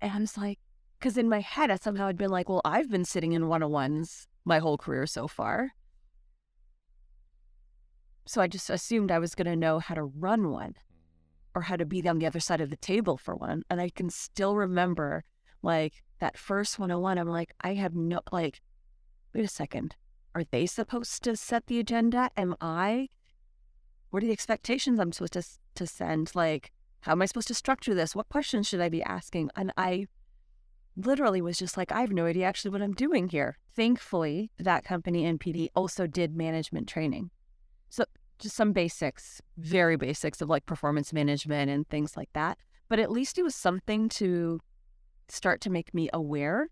[0.00, 0.58] And I was like,
[0.98, 3.62] because in my head, I somehow had been like, well, I've been sitting in one
[3.62, 5.70] on ones my whole career so far.
[8.24, 10.74] So I just assumed I was going to know how to run one
[11.54, 13.62] or how to be on the other side of the table for one.
[13.68, 15.24] And I can still remember
[15.62, 17.18] like that first 101.
[17.18, 18.60] I'm like, I have no, like,
[19.34, 19.96] wait a second.
[20.34, 22.30] Are they supposed to set the agenda?
[22.36, 23.08] Am I?
[24.10, 26.34] What are the expectations I'm supposed to, to send?
[26.34, 28.14] Like, how am I supposed to structure this?
[28.14, 29.50] What questions should I be asking?
[29.56, 30.06] And I
[30.96, 33.58] literally was just like, I have no idea actually what I'm doing here.
[33.74, 37.30] Thankfully, that company, NPD, also did management training.
[37.92, 38.06] So
[38.38, 42.56] just some basics, very basics of like performance management and things like that.
[42.88, 44.60] But at least it was something to
[45.28, 46.68] start to make me aware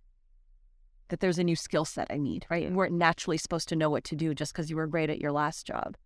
[1.09, 2.66] that there's a new skill set I need, right?
[2.66, 5.20] You weren't naturally supposed to know what to do just because you were great at
[5.20, 5.98] your last job,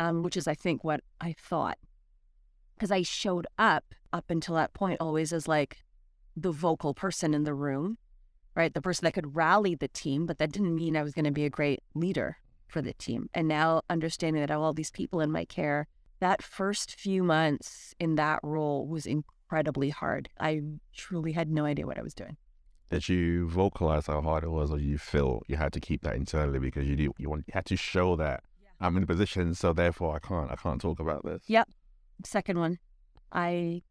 [0.00, 1.78] um, which is, I think, what I thought.
[2.74, 5.84] Because I showed up up until that point always as like
[6.36, 7.98] the vocal person in the room,
[8.56, 8.74] right?
[8.74, 11.30] The person that could rally the team, but that didn't mean I was going to
[11.30, 13.28] be a great leader for the team.
[13.34, 15.86] And now understanding that I have all these people in my care,
[16.20, 20.28] that first few months in that role was incredibly hard.
[20.40, 20.62] I
[20.94, 22.36] truly had no idea what I was doing.
[22.90, 26.16] Did you vocalize how hard it was, or you feel you had to keep that
[26.16, 28.68] internally because you do, you want you had to show that yeah.
[28.80, 31.42] I'm in a position, so therefore I can't I can't talk about this.
[31.48, 31.68] Yep.
[32.24, 32.78] Second one,
[33.30, 33.82] I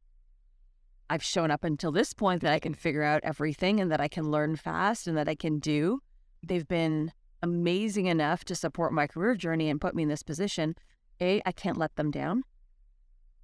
[1.09, 4.07] I've shown up until this point that I can figure out everything and that I
[4.07, 6.01] can learn fast and that I can do.
[6.43, 7.11] They've been
[7.41, 10.75] amazing enough to support my career journey and put me in this position.
[11.19, 12.43] A, I can't let them down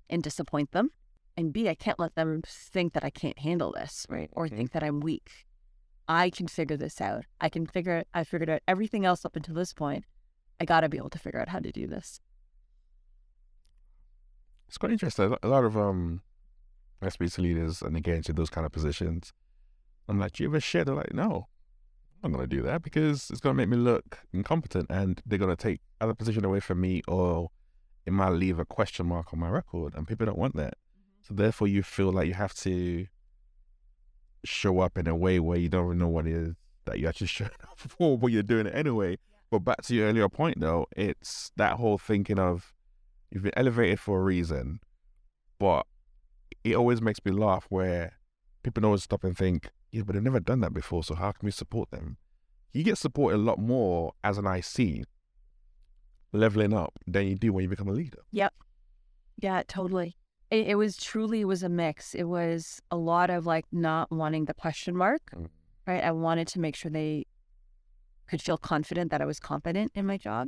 [0.09, 0.91] and disappoint them.
[1.35, 4.29] And B, I can't let them think that I can't handle this, right?
[4.33, 5.45] Or think that I'm weak.
[6.07, 7.25] I can figure this out.
[7.41, 8.07] I can figure it.
[8.13, 10.05] I figured out everything else up until this point.
[10.59, 12.19] I got to be able to figure out how to do this.
[14.67, 15.35] It's quite interesting.
[15.41, 16.21] A lot of um,
[17.01, 19.33] SBC leaders and they get into those kind of positions.
[20.07, 20.83] I'm like, do you ever share?
[20.83, 21.47] They're like, no,
[22.23, 25.21] I'm not going to do that because it's going to make me look incompetent and
[25.25, 27.49] they're going to take other position away from me or
[28.05, 30.75] it might leave a question mark on my record and people don't want that.
[30.75, 31.27] Mm-hmm.
[31.27, 33.07] So therefore you feel like you have to
[34.45, 36.55] show up in a way where you don't even know what it is
[36.85, 39.11] that you actually showed up for, but you're doing it anyway.
[39.11, 39.37] Yeah.
[39.51, 42.73] But back to your earlier point though, it's that whole thinking of
[43.31, 44.79] you've been elevated for a reason,
[45.59, 45.85] but
[46.63, 48.13] it always makes me laugh where
[48.63, 51.45] people always stop and think, yeah, but they've never done that before, so how can
[51.45, 52.17] we support them?
[52.71, 55.05] You get supported a lot more as an IC
[56.31, 58.17] leveling up than you do when you become a leader.
[58.31, 58.53] Yep.
[59.37, 60.17] Yeah, totally.
[60.49, 62.15] It, it was truly it was a mix.
[62.15, 65.47] It was a lot of like not wanting the question mark, mm.
[65.85, 66.03] right?
[66.03, 67.27] I wanted to make sure they
[68.27, 70.47] could feel confident that I was competent in my job.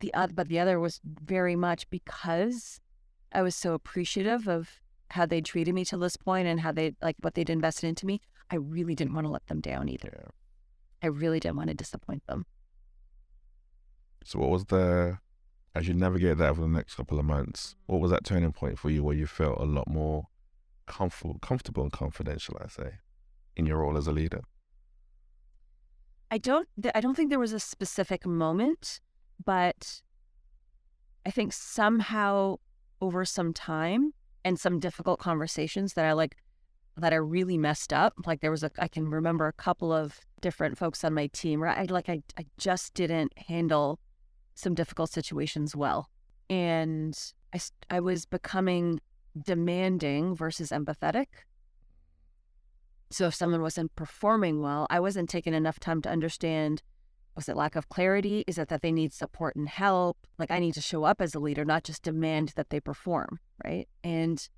[0.00, 2.80] The other, but the other was very much because
[3.32, 6.94] I was so appreciative of how they treated me to this point and how they
[7.02, 10.12] like what they'd invested into me, I really didn't want to let them down either.
[10.24, 10.30] Yeah.
[11.02, 12.46] I really didn't want to disappoint them.
[14.24, 15.18] So what was the
[15.74, 18.78] as you navigate that over the next couple of months, what was that turning point
[18.78, 20.28] for you where you felt a lot more
[20.86, 22.92] comfortable comfortable and confidential, I say,
[23.56, 24.42] in your role as a leader?
[26.30, 29.00] I don't I don't think there was a specific moment,
[29.44, 30.02] but
[31.24, 32.56] I think somehow
[33.00, 36.36] over some time and some difficult conversations that I like
[36.96, 38.14] that I really messed up.
[38.26, 41.60] Like there was a I can remember a couple of different folks on my team
[41.60, 43.98] where I like I I just didn't handle
[44.54, 46.08] some difficult situations well.
[46.48, 47.16] And
[47.54, 49.00] I I was becoming
[49.44, 51.26] demanding versus empathetic.
[53.10, 56.82] So if someone wasn't performing well, I wasn't taking enough time to understand
[57.36, 58.44] was it lack of clarity?
[58.46, 60.16] Is it that they need support and help?
[60.38, 63.40] Like I need to show up as a leader, not just demand that they perform
[63.64, 63.88] right?
[64.04, 64.48] And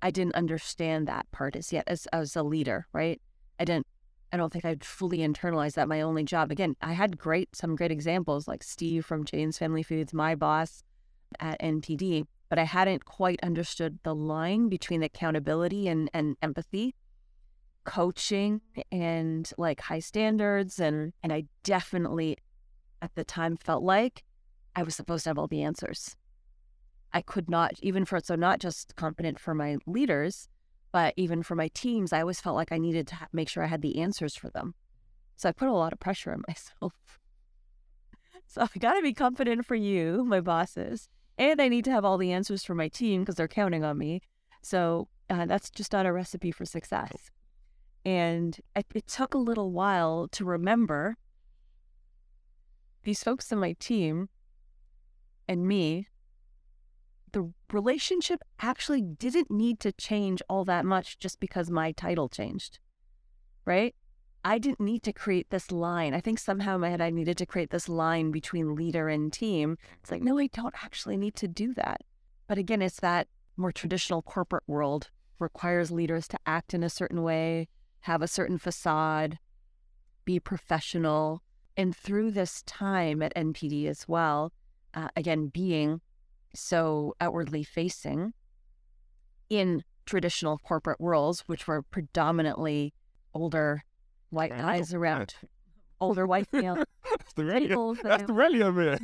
[0.00, 3.20] I didn't understand that part as yet as as a leader, right?
[3.58, 3.86] I didn't
[4.32, 6.50] I don't think I'd fully internalized that my only job.
[6.50, 10.82] Again, I had great some great examples like Steve from Jane's Family Foods, my boss
[11.40, 16.94] at NPD, but I hadn't quite understood the line between accountability and, and empathy,
[17.84, 18.60] coaching
[18.92, 22.36] and like high standards and and I definitely
[23.00, 24.24] at the time felt like
[24.76, 26.16] I was supposed to have all the answers.
[27.12, 30.48] I could not, even for, so not just competent for my leaders,
[30.92, 33.62] but even for my teams, I always felt like I needed to ha- make sure
[33.62, 34.74] I had the answers for them.
[35.36, 36.92] So I put a lot of pressure on myself.
[38.46, 42.04] so I got to be confident for you, my bosses, and I need to have
[42.04, 44.20] all the answers for my team because they're counting on me.
[44.62, 47.30] So uh, that's just not a recipe for success.
[48.04, 51.16] And it, it took a little while to remember
[53.04, 54.28] these folks in my team
[55.46, 56.08] and me.
[57.32, 62.78] The relationship actually didn't need to change all that much just because my title changed,
[63.64, 63.94] right?
[64.44, 66.14] I didn't need to create this line.
[66.14, 69.32] I think somehow in my head I needed to create this line between leader and
[69.32, 69.76] team.
[70.00, 72.02] It's like, no, I don't actually need to do that.
[72.46, 77.22] But again, it's that more traditional corporate world requires leaders to act in a certain
[77.22, 77.68] way,
[78.00, 79.38] have a certain facade,
[80.24, 81.42] be professional.
[81.76, 84.52] And through this time at NPD as well,
[84.94, 86.00] uh, again, being
[86.60, 88.32] so outwardly facing
[89.48, 92.92] in traditional corporate worlds, which were predominantly
[93.34, 93.82] older
[94.30, 95.34] white guys around
[96.00, 96.76] older white male
[97.10, 98.32] That's the people that's that- the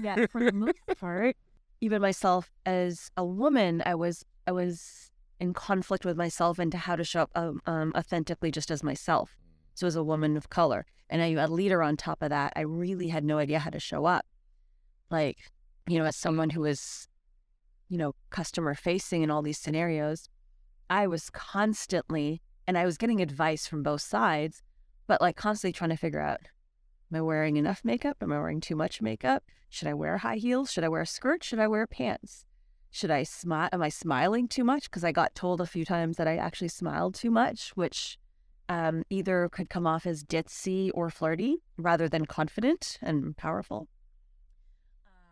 [0.01, 1.37] yeah, for the most part,
[1.81, 6.97] even myself as a woman, I was I was in conflict with myself into how
[6.97, 9.37] to show up um, um, authentically just as myself.
[9.75, 12.61] So as a woman of color, and I, a leader on top of that, I
[12.61, 14.25] really had no idea how to show up.
[15.11, 15.39] Like,
[15.89, 17.09] you know, as someone who was,
[17.95, 20.29] you know, customer facing in all these scenarios,
[20.91, 24.65] I was constantly, and I was getting advice from both sides,
[25.07, 26.41] but like constantly trying to figure out
[27.13, 28.17] Am I wearing enough makeup?
[28.21, 29.45] Am I wearing too much makeup?
[29.69, 30.73] Should I wear high heels?
[30.73, 31.45] Should I wear a skirt?
[31.45, 32.47] Should I wear pants?
[32.91, 33.69] Should I smile?
[33.73, 34.91] Am I smiling too much?
[34.91, 38.19] Because I got told a few times that I actually smiled too much, which
[38.69, 43.87] um, either could come off as ditzy or flirty rather than confident and powerful.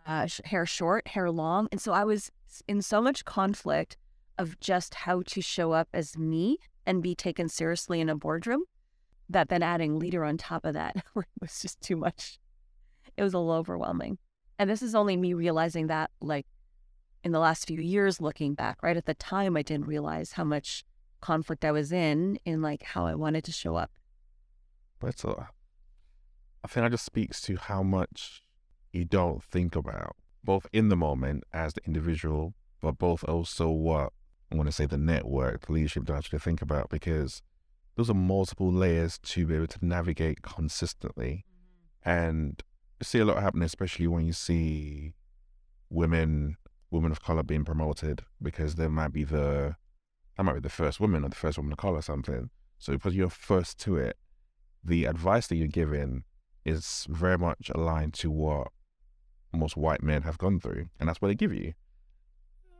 [0.06, 1.68] Uh, hair short, hair long.
[1.70, 2.30] And so I was
[2.66, 3.96] in so much conflict
[4.38, 8.64] of just how to show up as me and be taken seriously in a boardroom
[9.28, 12.38] that then adding leader on top of that was just too much.
[13.16, 14.18] It was a little overwhelming.
[14.58, 16.46] And this is only me realizing that like
[17.24, 18.96] in the last few years looking back, right?
[18.96, 20.84] At the time I didn't realize how much
[21.20, 23.90] conflict I was in in like how I wanted to show up.
[25.04, 25.48] A,
[26.64, 28.42] I think that just speaks to how much
[28.92, 34.12] you don't think about, both in the moment as the individual, but both also what
[34.50, 37.42] I want to say the network, the leadership to actually think about, because
[37.96, 41.44] those are multiple layers to be able to navigate consistently.
[42.04, 42.10] Mm-hmm.
[42.10, 42.62] And
[43.00, 45.14] you see a lot happening, especially when you see
[45.88, 46.56] women,
[46.90, 49.76] women of color being promoted, because they might be the,
[50.36, 52.50] that might be the first woman or the first woman of color or something.
[52.78, 54.16] So because you're first to it,
[54.84, 56.24] the advice that you're giving
[56.64, 58.68] is very much aligned to what
[59.58, 61.74] most white men have gone through, and that's what they give you.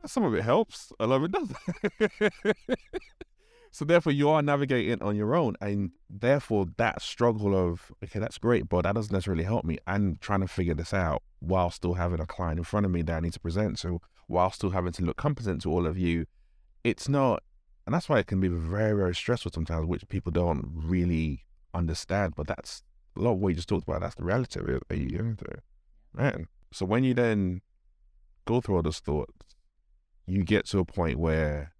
[0.05, 2.67] Some of it helps, a lot of it doesn't.
[3.71, 8.37] so therefore, you are navigating on your own, and therefore that struggle of okay, that's
[8.37, 9.77] great, but that doesn't necessarily help me.
[9.87, 13.01] I'm trying to figure this out while still having a client in front of me
[13.03, 15.97] that I need to present to, while still having to look competent to all of
[15.97, 16.25] you.
[16.83, 17.43] It's not,
[17.85, 22.33] and that's why it can be very, very stressful sometimes, which people don't really understand.
[22.35, 22.83] But that's
[23.15, 24.01] a lot of what you just talked about.
[24.01, 25.59] That's the reality that you're going through,
[26.13, 26.47] man.
[26.73, 27.61] So when you then
[28.45, 29.55] go through all those thoughts,
[30.25, 31.73] you get to a point where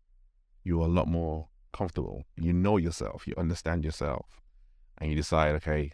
[0.64, 2.24] you're a lot more comfortable.
[2.38, 4.42] You know yourself, you understand yourself,
[5.00, 5.92] and you decide, okay,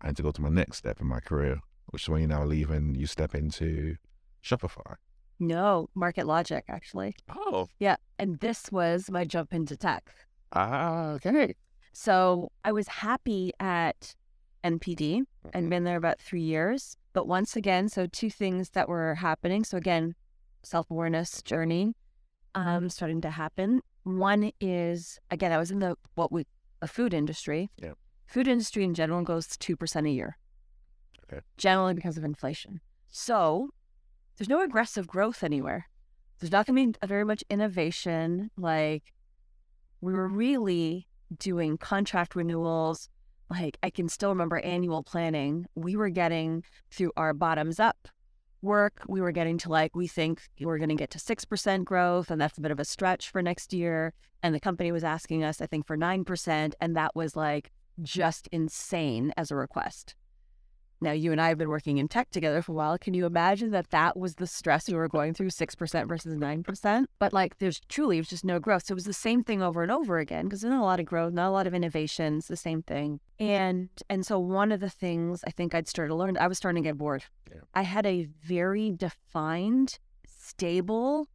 [0.00, 2.26] I need to go to my next step in my career, which is when you
[2.26, 3.96] now leave and you step into
[4.42, 4.96] Shopify.
[5.38, 7.14] No, market logic actually.
[7.28, 7.96] Oh, Yeah.
[8.18, 10.12] And this was my jump into tech.
[10.52, 11.54] ah, okay.
[11.92, 14.14] So I was happy at
[14.64, 16.96] NPD and been there about three years.
[17.12, 19.64] But once again, so two things that were happening.
[19.64, 20.14] So again,
[20.62, 21.94] self awareness journey
[22.54, 23.80] um, starting to happen.
[24.04, 26.46] One is again, I was in the what we
[26.82, 27.70] a food industry.
[27.80, 27.92] Yeah.
[28.26, 30.36] Food industry in general goes two percent a year.
[31.24, 31.40] Okay.
[31.56, 32.80] Generally because of inflation.
[33.08, 33.70] So
[34.36, 35.88] there's no aggressive growth anywhere.
[36.38, 38.50] There's not going to be very much innovation.
[38.56, 39.12] Like
[40.00, 43.08] we were really doing contract renewals.
[43.50, 45.66] Like I can still remember annual planning.
[45.74, 48.08] We were getting through our bottoms up
[48.62, 49.02] work.
[49.08, 52.40] We were getting to like, we think we're going to get to 6% growth, and
[52.40, 54.12] that's a bit of a stretch for next year.
[54.42, 56.72] And the company was asking us, I think, for 9%.
[56.80, 57.70] And that was like
[58.02, 60.14] just insane as a request.
[61.00, 62.98] Now, you and I have been working in tech together for a while.
[62.98, 67.06] Can you imagine that that was the stress we were going through, 6% versus 9%?
[67.18, 68.86] But like, there's truly, it was just no growth.
[68.86, 71.00] So it was the same thing over and over again because there's not a lot
[71.00, 73.20] of growth, not a lot of innovations, the same thing.
[73.38, 76.58] And and so one of the things I think I'd started to learn, I was
[76.58, 77.24] starting to get bored.
[77.48, 77.60] Yeah.
[77.74, 81.28] I had a very defined, stable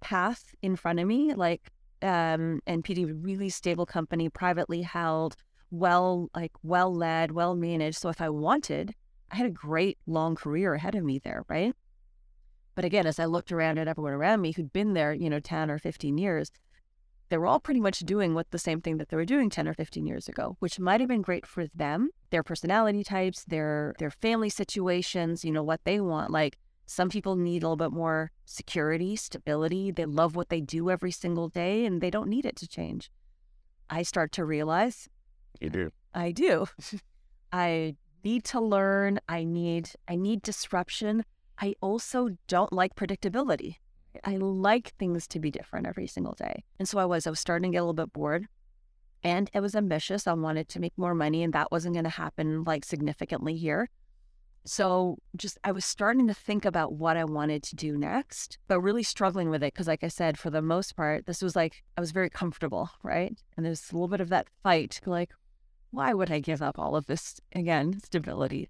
[0.00, 1.70] path in front of me, like
[2.02, 5.36] um NPD really stable company, privately held,
[5.70, 7.98] well like well led, well managed.
[7.98, 8.94] So if I wanted,
[9.30, 11.74] I had a great long career ahead of me there, right?
[12.74, 15.40] But again, as I looked around at everyone around me who'd been there, you know,
[15.40, 16.50] 10 or 15 years,
[17.28, 19.68] they were all pretty much doing what the same thing that they were doing 10
[19.68, 23.94] or 15 years ago, which might have been great for them, their personality types, their
[23.98, 26.32] their family situations, you know, what they want.
[26.32, 29.92] Like some people need a little bit more security, stability.
[29.92, 33.12] They love what they do every single day and they don't need it to change.
[33.88, 35.08] I start to realize
[35.60, 35.92] You do.
[36.12, 36.66] I do.
[37.52, 37.94] I
[38.24, 39.20] need to learn.
[39.28, 41.24] I need I need disruption.
[41.58, 43.76] I also don't like predictability.
[44.24, 46.64] I like things to be different every single day.
[46.78, 48.46] And so I was I was starting to get a little bit bored.
[49.22, 50.26] And it was ambitious.
[50.26, 53.90] I wanted to make more money and that wasn't going to happen like significantly here.
[54.64, 58.80] So just I was starting to think about what I wanted to do next, but
[58.80, 61.82] really struggling with it because like I said for the most part this was like
[61.96, 63.38] I was very comfortable, right?
[63.56, 65.30] And there's a little bit of that fight like
[65.90, 68.68] why would I give up all of this again, stability?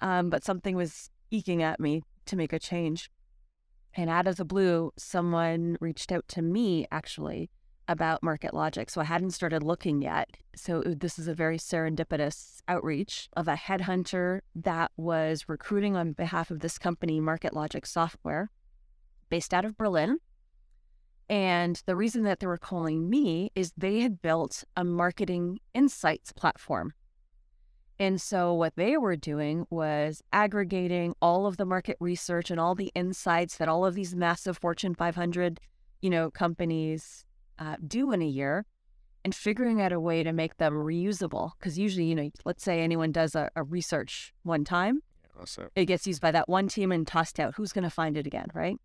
[0.00, 3.10] Um, but something was eking at me to make a change.
[3.94, 7.50] And out of the blue, someone reached out to me actually
[7.88, 8.90] about market logic.
[8.90, 10.36] So I hadn't started looking yet.
[10.54, 16.50] So this is a very serendipitous outreach of a headhunter that was recruiting on behalf
[16.50, 18.50] of this company, Market Logic Software,
[19.30, 20.18] based out of Berlin.
[21.30, 26.32] And the reason that they were calling me is they had built a marketing insights
[26.32, 26.94] platform.
[27.98, 32.74] And so what they were doing was aggregating all of the market research and all
[32.74, 35.60] the insights that all of these massive Fortune 500,
[36.00, 37.24] you know, companies
[37.58, 38.64] uh, do in a year
[39.24, 41.50] and figuring out a way to make them reusable.
[41.58, 45.02] Because usually, you know, let's say anyone does a, a research one time,
[45.74, 45.82] it.
[45.82, 47.54] it gets used by that one team and tossed out.
[47.56, 48.78] Who's going to find it again, right?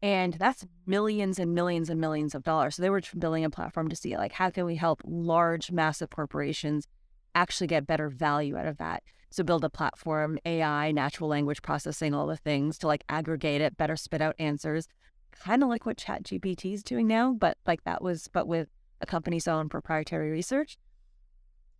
[0.00, 2.76] And that's millions and millions and millions of dollars.
[2.76, 6.10] So they were building a platform to see like how can we help large, massive
[6.10, 6.86] corporations
[7.34, 9.02] actually get better value out of that.
[9.30, 13.76] So build a platform, AI, natural language processing, all the things to like aggregate it,
[13.76, 14.88] better spit out answers,
[15.32, 18.68] kind of like what ChatGPT is doing now, but like that was but with
[19.00, 20.78] a company's own proprietary research.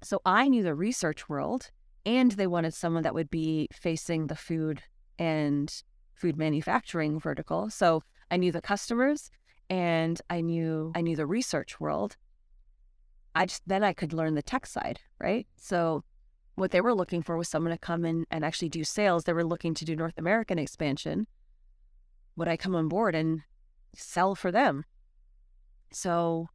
[0.02, 1.70] So I knew the research world,
[2.06, 4.82] and they wanted someone that would be facing the food
[5.18, 5.82] and
[6.18, 7.70] food manufacturing vertical.
[7.70, 9.30] So I knew the customers
[9.70, 12.16] and I knew I knew the research world.
[13.34, 15.46] I just then I could learn the tech side, right?
[15.56, 16.04] So
[16.56, 19.24] what they were looking for was someone to come in and actually do sales.
[19.24, 21.26] They were looking to do North American expansion.
[22.36, 23.42] Would I come on board and
[23.94, 24.84] sell for them?
[25.92, 26.48] So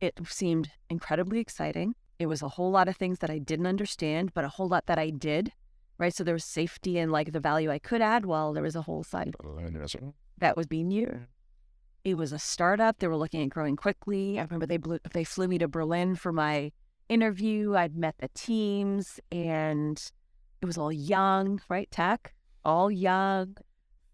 [0.00, 1.94] it seemed incredibly exciting.
[2.18, 4.86] It was a whole lot of things that I didn't understand, but a whole lot
[4.86, 5.52] that I did,
[5.98, 6.14] right?
[6.14, 8.82] So there was safety and like the value I could add while there was a
[8.82, 10.14] whole side Learning as well.
[10.38, 11.26] that would be new.
[12.04, 12.98] It was a startup.
[12.98, 14.38] They were looking at growing quickly.
[14.38, 16.70] I remember they blew, they flew me to Berlin for my
[17.08, 17.74] interview.
[17.76, 19.98] I'd met the teams, and
[20.60, 21.90] it was all young, right?
[21.90, 22.34] Tech,
[22.64, 23.56] all young,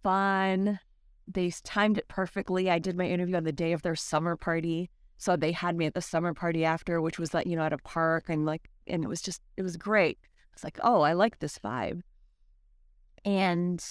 [0.03, 0.79] fun.
[1.27, 2.71] They timed it perfectly.
[2.71, 5.87] I did my interview on the day of their summer party, so they had me
[5.87, 8.69] at the summer party after, which was like you know at a park, and like,
[8.87, 10.19] and it was just it was great.
[10.61, 12.03] It's like, oh, I like this vibe,
[13.25, 13.83] and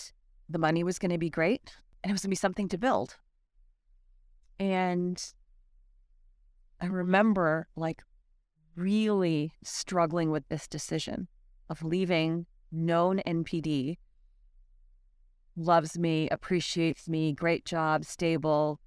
[0.48, 2.78] the money was going to be great, and it was going to be something to
[2.78, 3.16] build.
[4.60, 5.20] And
[6.80, 8.04] I remember like
[8.76, 11.28] really struggling with this decision
[11.72, 13.98] of leaving known NPD,
[15.56, 18.80] loves me, appreciates me, great job, stable,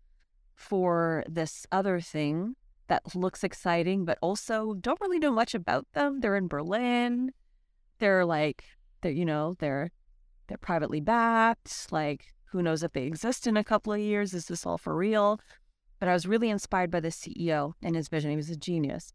[0.54, 2.54] for this other thing
[2.86, 6.20] that looks exciting, but also don't really know much about them.
[6.20, 7.32] They're in Berlin.
[8.02, 8.64] They're like,
[9.00, 9.92] they're, you know, they're
[10.48, 11.86] they're privately backed.
[11.92, 14.34] Like, who knows if they exist in a couple of years?
[14.34, 15.38] Is this all for real?
[16.00, 18.30] But I was really inspired by the CEO and his vision.
[18.30, 19.12] He was a genius.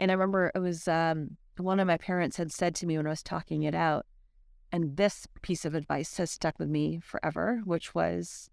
[0.00, 3.06] And I remember it was um, one of my parents had said to me when
[3.06, 4.06] I was talking it out,
[4.72, 8.50] and this piece of advice has stuck with me forever, which was,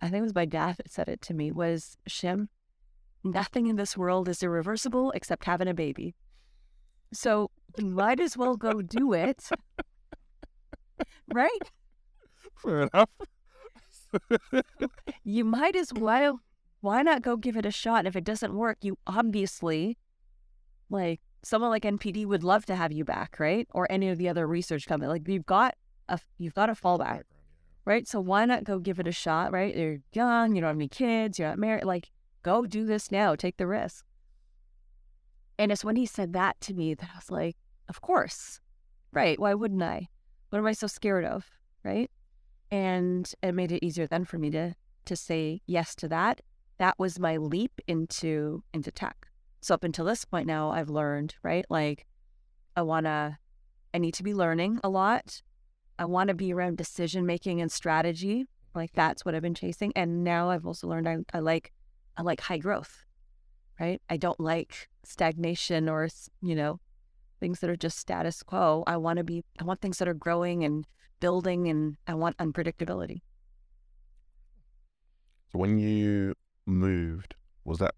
[0.00, 2.48] I think it was my dad that said it to me, was Shim,
[3.22, 6.16] nothing in this world is irreversible except having a baby.
[7.12, 9.48] So you might as well go do it.
[11.34, 11.70] right?
[12.56, 13.10] Fair enough.
[15.24, 16.40] You might as well
[16.86, 17.98] why not go give it a shot?
[17.98, 19.98] And if it doesn't work, you obviously
[20.88, 23.66] like someone like NPD would love to have you back, right?
[23.72, 25.08] Or any of the other research company.
[25.08, 25.74] Like you've got
[26.08, 27.22] a you've got a fallback,
[27.84, 28.06] right?
[28.06, 29.76] So why not go give it a shot, right?
[29.76, 31.84] You're young, you don't have any kids, you're not married.
[31.84, 32.10] Like
[32.44, 34.05] go do this now, take the risk.
[35.58, 37.56] And it's when he said that to me that I was like,
[37.88, 38.60] of course,
[39.12, 39.38] right?
[39.38, 40.08] Why wouldn't I?
[40.50, 41.46] What am I so scared of,
[41.84, 42.10] right?
[42.70, 44.74] And it made it easier then for me to
[45.06, 46.40] to say yes to that.
[46.78, 49.28] That was my leap into into tech.
[49.60, 51.64] So up until this point now, I've learned, right?
[51.70, 52.06] Like
[52.74, 53.38] I wanna
[53.94, 55.40] I need to be learning a lot.
[55.98, 58.44] I want to be around decision making and strategy.
[58.74, 59.92] Like that's what I've been chasing.
[59.96, 61.72] And now I've also learned I, I like
[62.16, 63.05] I like high growth.
[63.78, 64.00] Right?
[64.08, 66.08] I don't like stagnation or
[66.42, 66.80] you know
[67.40, 68.84] things that are just status quo.
[68.86, 70.86] I want to be I want things that are growing and
[71.20, 73.20] building and I want unpredictability.
[75.52, 76.34] So when you
[76.66, 77.94] moved, was that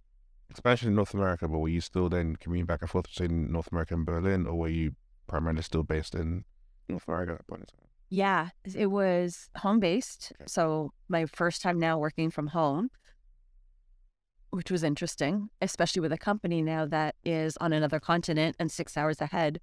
[0.51, 3.69] expansion in North America, but were you still then commuting back and forth between North
[3.71, 4.93] America and Berlin, or were you
[5.27, 6.45] primarily still based in
[6.89, 7.89] North America at that point in time?
[8.11, 10.33] Yeah, it was home based.
[10.37, 10.45] Okay.
[10.47, 12.91] So my first time now working from home,
[14.51, 18.97] which was interesting, especially with a company now that is on another continent and six
[18.97, 19.61] hours ahead.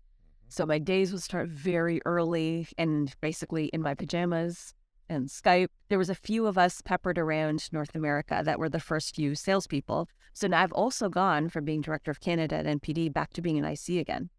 [0.48, 4.74] So my days would start very early and basically in my pajamas
[5.10, 5.70] and Skype.
[5.90, 9.36] There was a few of us peppered around North America that were the first few
[9.36, 10.08] salespeople.
[10.34, 13.58] So now I've also gone from being director of Canada at NPD back to being
[13.58, 14.30] an IC again.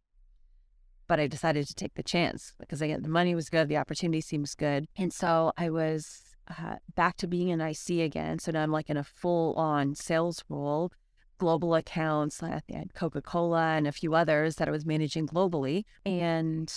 [1.08, 4.20] But I decided to take the chance because again, the money was good, the opportunity
[4.20, 8.38] seems good, and so I was uh, back to being an IC again.
[8.38, 10.92] So now I'm like in a full-on sales role,
[11.38, 12.42] global accounts.
[12.42, 16.72] I had Coca Cola and a few others that I was managing globally, and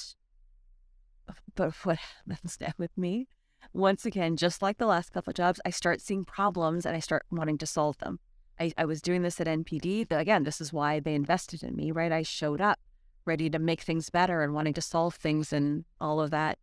[1.55, 3.27] but what happens now with me
[3.73, 6.99] once again, just like the last couple of jobs, I start seeing problems and I
[6.99, 8.19] start wanting to solve them.
[8.59, 10.11] I, I was doing this at NPD.
[10.11, 12.11] Again, this is why they invested in me, right?
[12.11, 12.79] I showed up
[13.25, 16.57] ready to make things better and wanting to solve things and all of that.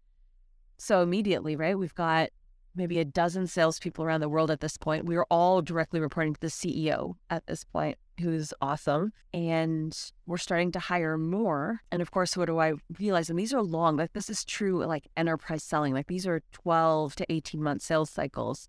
[0.78, 2.30] So immediately, right, we've got
[2.76, 5.06] maybe a dozen salespeople around the world at this point.
[5.06, 9.12] We are all directly reporting to the CEO at this point who's awesome.
[9.32, 9.96] And
[10.26, 11.82] we're starting to hire more.
[11.90, 13.30] And of course, what do I realize?
[13.30, 17.16] And these are long, like this is true, like enterprise selling, like these are 12
[17.16, 18.68] to 18 month sales cycles.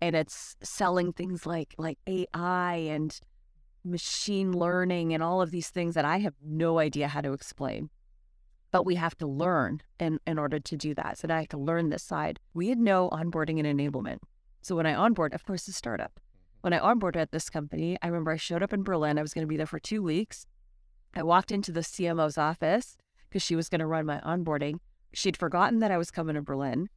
[0.00, 3.18] And it's selling things like like AI and
[3.84, 7.88] machine learning and all of these things that I have no idea how to explain.
[8.76, 11.16] But we have to learn in, in order to do that.
[11.16, 12.38] So now I have to learn this side.
[12.52, 14.18] We had no onboarding and enablement.
[14.60, 16.58] So when I onboard, of course, the startup mm-hmm.
[16.60, 19.18] when I onboarded at this company, I remember I showed up in Berlin.
[19.18, 20.46] I was going to be there for two weeks.
[21.14, 22.98] I walked into the CMO's office
[23.30, 24.80] because she was going to run my onboarding.
[25.14, 26.90] She'd forgotten that I was coming to Berlin.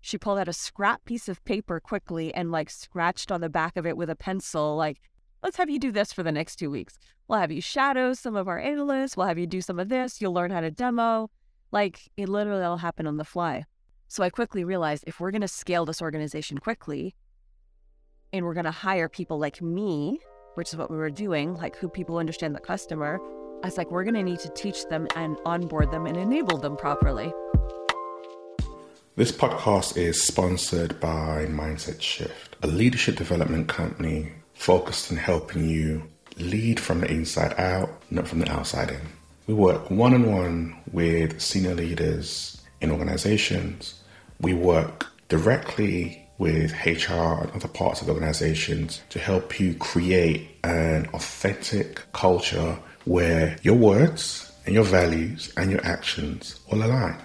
[0.00, 3.76] She pulled out a scrap piece of paper quickly and like scratched on the back
[3.76, 5.00] of it with a pencil, like,
[5.42, 6.98] let's have you do this for the next two weeks.
[7.28, 9.16] We'll have you shadow some of our analysts.
[9.16, 10.20] We'll have you do some of this.
[10.20, 11.30] You'll learn how to demo.
[11.70, 13.64] Like it literally all happened on the fly.
[14.08, 17.14] So I quickly realized if we're going to scale this organization quickly,
[18.32, 20.20] and we're going to hire people like me,
[20.54, 23.18] which is what we were doing, like who people understand the customer.
[23.62, 26.58] I was like, we're going to need to teach them and onboard them and enable
[26.58, 27.32] them properly.
[29.16, 34.32] This podcast is sponsored by Mindset Shift, a leadership development company
[34.62, 36.00] focused on helping you
[36.38, 39.00] lead from the inside out, not from the outside in.
[39.48, 44.00] We work one on one with senior leaders in organizations.
[44.40, 51.08] We work directly with HR and other parts of organizations to help you create an
[51.12, 57.16] authentic culture where your words and your values and your actions all align.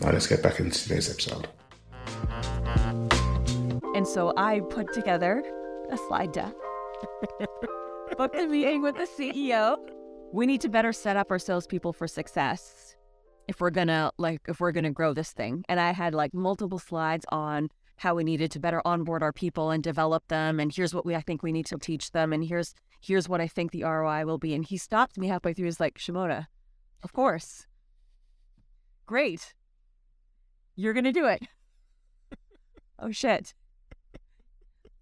[0.00, 1.48] Now let's get back into today's episode.
[3.96, 5.42] And so I put together
[5.90, 6.54] a slide deck,
[8.16, 9.76] booked a meeting with the CEO
[10.32, 12.96] we need to better set up our salespeople for success
[13.48, 15.64] if we're gonna like if we're gonna grow this thing.
[15.68, 19.70] And I had like multiple slides on how we needed to better onboard our people
[19.70, 22.44] and develop them and here's what we I think we need to teach them and
[22.44, 24.54] here's here's what I think the ROI will be.
[24.54, 25.66] And he stopped me halfway through.
[25.66, 26.46] He's like, Shimona,
[27.02, 27.66] of course.
[29.06, 29.54] Great.
[30.74, 31.42] You're gonna do it.
[32.98, 33.54] oh shit.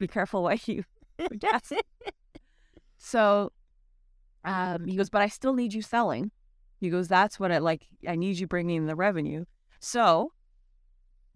[0.05, 0.85] Be careful what you
[1.39, 1.73] guess.
[2.99, 3.53] so
[4.45, 6.31] um, he goes, but I still need you selling.
[6.79, 7.87] He goes, that's what I like.
[8.07, 9.47] I need you bringing the revenue.
[9.81, 10.33] So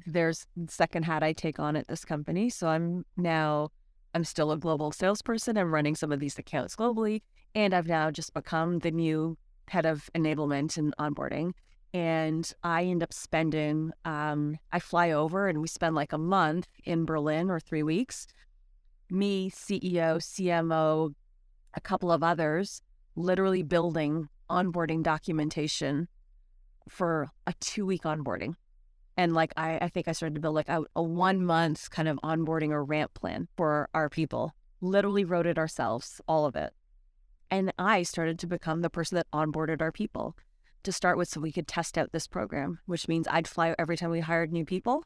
[0.04, 2.50] there's second hat I take on at this company.
[2.50, 3.70] So I'm now,
[4.12, 5.56] I'm still a global salesperson.
[5.56, 7.22] I'm running some of these accounts globally.
[7.54, 9.38] And I've now just become the new
[9.68, 11.52] head of enablement and onboarding.
[11.94, 16.68] And I end up spending, um, I fly over and we spend like a month
[16.84, 18.26] in Berlin or three weeks.
[19.10, 21.14] Me, CEO, CMO,
[21.74, 22.82] a couple of others
[23.16, 26.08] literally building onboarding documentation
[26.88, 28.54] for a two week onboarding.
[29.16, 32.08] And like I, I think I started to build like a, a one month kind
[32.08, 34.54] of onboarding or ramp plan for our people.
[34.80, 36.72] Literally wrote it ourselves, all of it.
[37.50, 40.36] And I started to become the person that onboarded our people
[40.84, 43.76] to start with so we could test out this program, which means I'd fly out
[43.78, 45.04] every time we hired new people,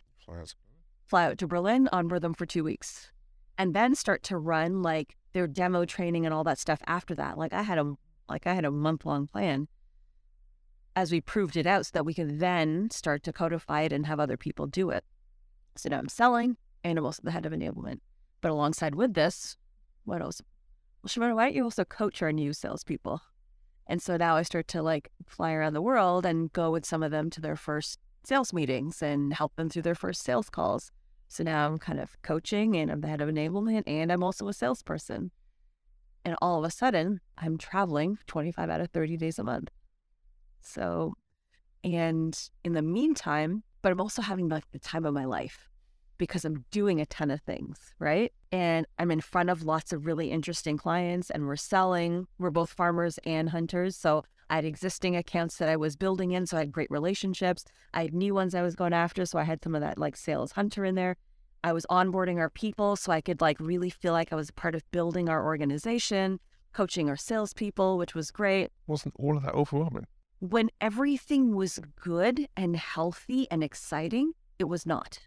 [1.07, 3.11] fly out to Berlin, onboard them for two weeks,
[3.63, 7.39] and then start to run like their demo training and all that stuff after that.
[7.39, 7.95] Like I had a
[8.29, 9.69] like I had a month long plan
[10.97, 14.05] as we proved it out so that we could then start to codify it and
[14.05, 15.05] have other people do it.
[15.77, 18.01] So now I'm selling and I'm also the head of enablement.
[18.41, 19.57] But alongside with this,
[20.05, 20.43] what else?
[21.01, 23.23] Well, Shimona, why don't you also coach our new salespeople?
[23.87, 27.05] And so now I start to like fly around the world and go with some
[27.05, 30.91] of them to their first sales meetings and help them through their first sales calls.
[31.33, 34.49] So now I'm kind of coaching and I'm the head of enablement and I'm also
[34.49, 35.31] a salesperson.
[36.27, 39.71] And all of a sudden, I'm traveling 25 out of 30 days a month.
[40.61, 41.15] So,
[41.83, 45.71] and in the meantime, but I'm also having like the time of my life
[46.19, 48.31] because I'm doing a ton of things, right?
[48.53, 52.27] And I'm in front of lots of really interesting clients and we're selling.
[52.39, 53.97] We're both farmers and hunters.
[53.97, 56.47] So I had existing accounts that I was building in.
[56.47, 57.65] So I had great relationships.
[57.95, 59.27] I had new ones I was going after.
[59.27, 61.17] So I had some of that like sales hunter in there.
[61.65, 64.75] I was onboarding our people so I could like really feel like I was part
[64.75, 66.39] of building our organization,
[66.73, 68.71] coaching our salespeople, which was great.
[68.87, 70.07] Wasn't all of that overwhelming?
[70.43, 75.21] when everything was good and healthy and exciting, it was not.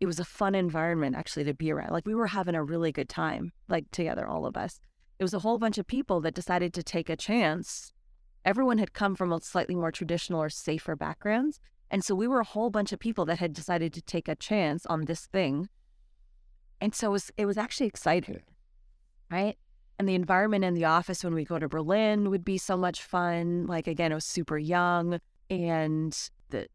[0.00, 1.90] It was a fun environment actually to be around.
[1.92, 4.80] Like we were having a really good time, like together, all of us.
[5.18, 7.92] It was a whole bunch of people that decided to take a chance.
[8.44, 11.60] Everyone had come from a slightly more traditional or safer backgrounds.
[11.90, 14.34] And so we were a whole bunch of people that had decided to take a
[14.34, 15.68] chance on this thing.
[16.80, 18.42] And so it was, it was actually exciting,
[19.30, 19.56] right?
[19.98, 23.02] and the environment in the office when we go to Berlin would be so much
[23.02, 23.66] fun.
[23.66, 26.66] Like again, I was super young and the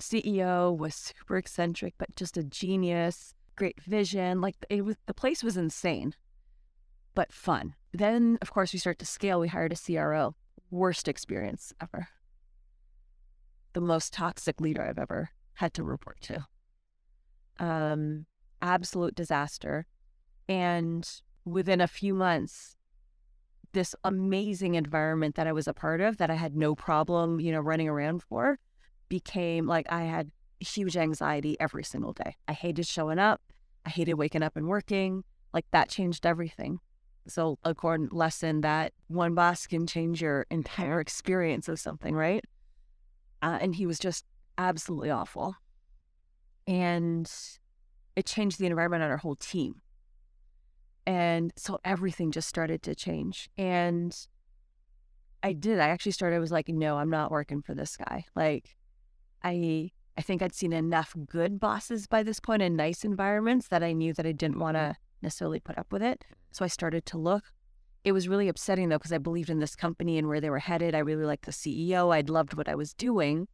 [0.00, 4.40] CEO was super eccentric, but just a genius, great vision.
[4.40, 6.14] Like it was the place was insane,
[7.14, 7.74] but fun.
[7.92, 9.40] Then of course we start to scale.
[9.40, 10.34] We hired a CRO.
[10.70, 12.08] Worst experience ever.
[13.72, 16.46] The most toxic leader I've ever had to report to.
[17.58, 18.26] Um,
[18.62, 19.86] absolute disaster.
[20.48, 21.08] And
[21.44, 22.76] within a few months,
[23.72, 27.52] this amazing environment that I was a part of that I had no problem, you
[27.52, 28.58] know, running around for
[29.08, 30.30] became like I had
[30.60, 32.36] huge anxiety every single day.
[32.48, 33.40] I hated showing up.
[33.86, 35.24] I hated waking up and working.
[35.52, 36.80] Like that changed everything.
[37.30, 42.44] So, a core lesson that one boss can change your entire experience of something, right?
[43.42, 44.24] Uh, and he was just
[44.58, 45.56] absolutely awful.
[46.66, 47.30] And
[48.16, 49.76] it changed the environment on our whole team.
[51.06, 53.48] And so everything just started to change.
[53.56, 54.14] And
[55.42, 55.80] I did.
[55.80, 58.26] I actually started, I was like, no, I'm not working for this guy.
[58.36, 58.76] Like,
[59.42, 63.82] I I think I'd seen enough good bosses by this point in nice environments that
[63.82, 66.24] I knew that I didn't want to necessarily put up with it.
[66.50, 67.44] So I started to look.
[68.02, 70.58] It was really upsetting though, because I believed in this company and where they were
[70.58, 70.94] headed.
[70.94, 72.14] I really liked the CEO.
[72.14, 73.48] I'd loved what I was doing.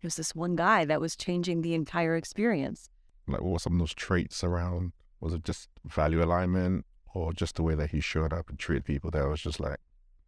[0.00, 2.88] It was this one guy that was changing the entire experience.
[3.26, 4.92] Like, what were some of those traits around?
[5.20, 6.84] Was it just value alignment?
[7.14, 9.78] or just the way that he showed up and treated people that was just like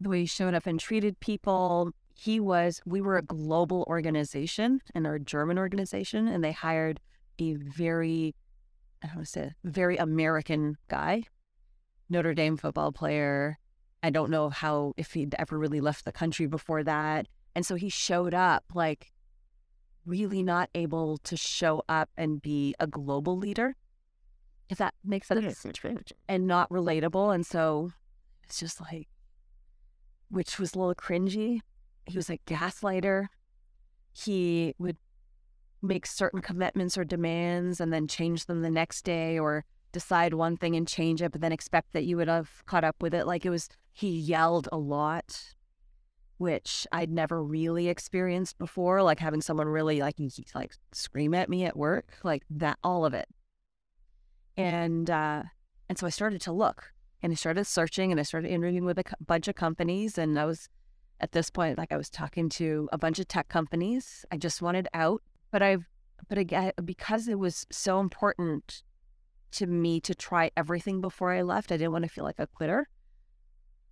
[0.00, 4.80] the way he showed up and treated people he was we were a global organization
[4.94, 7.00] and our german organization and they hired
[7.38, 8.34] a very
[9.02, 11.22] i to say very american guy
[12.08, 13.58] notre dame football player
[14.02, 17.74] i don't know how if he'd ever really left the country before that and so
[17.74, 19.12] he showed up like
[20.06, 23.76] really not able to show up and be a global leader
[24.70, 25.66] if that makes sense,
[26.28, 27.34] and not relatable.
[27.34, 27.90] And so
[28.44, 29.08] it's just like,
[30.30, 31.60] which was a little cringy.
[32.06, 33.26] He was a gaslighter.
[34.12, 34.96] He would
[35.82, 40.56] make certain commitments or demands and then change them the next day or decide one
[40.56, 43.26] thing and change it, but then expect that you would have caught up with it.
[43.26, 45.54] Like it was, he yelled a lot,
[46.38, 49.02] which I'd never really experienced before.
[49.02, 50.16] Like having someone really like,
[50.54, 53.28] like scream at me at work, like that, all of it
[54.60, 55.42] and uh,
[55.88, 58.98] and so I started to look and I started searching and I started interviewing with
[58.98, 60.68] a bunch of companies and I was
[61.20, 64.24] at this point like I was talking to a bunch of tech companies.
[64.30, 65.84] I just wanted out, but I've
[66.28, 68.82] but again because it was so important
[69.52, 71.72] to me to try everything before I left.
[71.72, 72.88] I didn't want to feel like a quitter.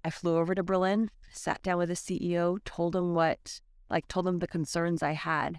[0.05, 4.29] I flew over to Berlin, sat down with the CEO, told him what like told
[4.29, 5.59] him the concerns I had.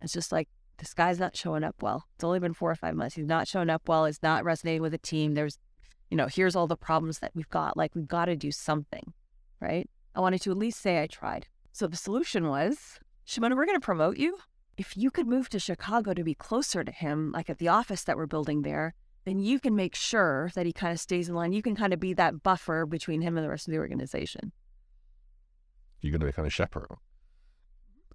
[0.00, 2.04] It's just like this guy's not showing up well.
[2.14, 3.14] It's only been four or five months.
[3.14, 4.06] He's not showing up well.
[4.06, 5.34] He's not resonating with the team.
[5.34, 5.58] There's,
[6.10, 7.76] you know, here's all the problems that we've got.
[7.76, 9.12] Like, we've got to do something,
[9.60, 9.88] right?
[10.14, 11.46] I wanted to at least say I tried.
[11.72, 14.38] So the solution was, Shimona, we're going to promote you.
[14.76, 18.02] If you could move to Chicago to be closer to him, like at the office
[18.04, 18.94] that we're building there,
[19.24, 21.52] then you can make sure that he kind of stays in line.
[21.52, 24.52] You can kind of be that buffer between him and the rest of the organization.
[26.00, 26.98] You're going to be kind of chaperone.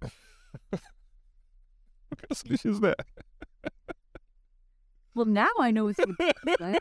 [0.00, 0.10] what
[0.70, 3.00] kind of solution is that?
[5.14, 5.98] Well, now I know it's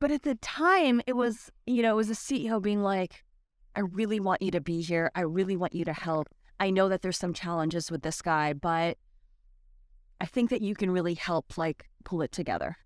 [0.00, 3.24] But at the time, it was, you know, it was a CEO being like,
[3.74, 5.10] I really want you to be here.
[5.14, 6.28] I really want you to help.
[6.60, 8.96] I know that there's some challenges with this guy, but
[10.20, 12.76] I think that you can really help like pull it together.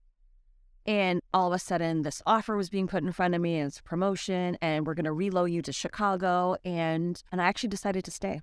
[0.87, 3.79] And all of a sudden, this offer was being put in front of me as
[3.79, 6.57] a promotion, and we're going to reload you to Chicago.
[6.64, 8.41] And and I actually decided to stay.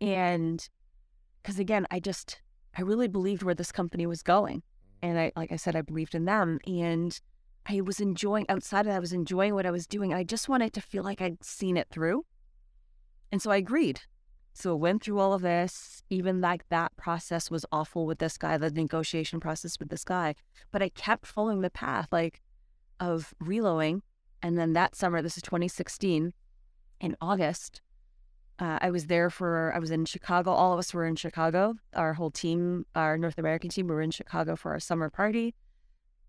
[0.00, 0.68] And
[1.40, 2.40] because again, I just
[2.76, 4.62] I really believed where this company was going,
[5.00, 7.20] and I like I said, I believed in them, and
[7.66, 8.96] I was enjoying outside of that.
[8.96, 10.12] I was enjoying what I was doing.
[10.12, 12.24] I just wanted to feel like I'd seen it through,
[13.32, 14.00] and so I agreed.
[14.52, 16.02] So I went through all of this.
[16.10, 20.34] Even like that process was awful with this guy, the negotiation process with this guy.
[20.70, 22.40] But I kept following the path like
[22.98, 24.02] of reloading.
[24.42, 26.32] And then that summer, this is 2016,
[27.00, 27.80] in August,
[28.58, 30.50] uh, I was there for, I was in Chicago.
[30.50, 31.74] All of us were in Chicago.
[31.94, 35.54] Our whole team, our North American team, we were in Chicago for our summer party.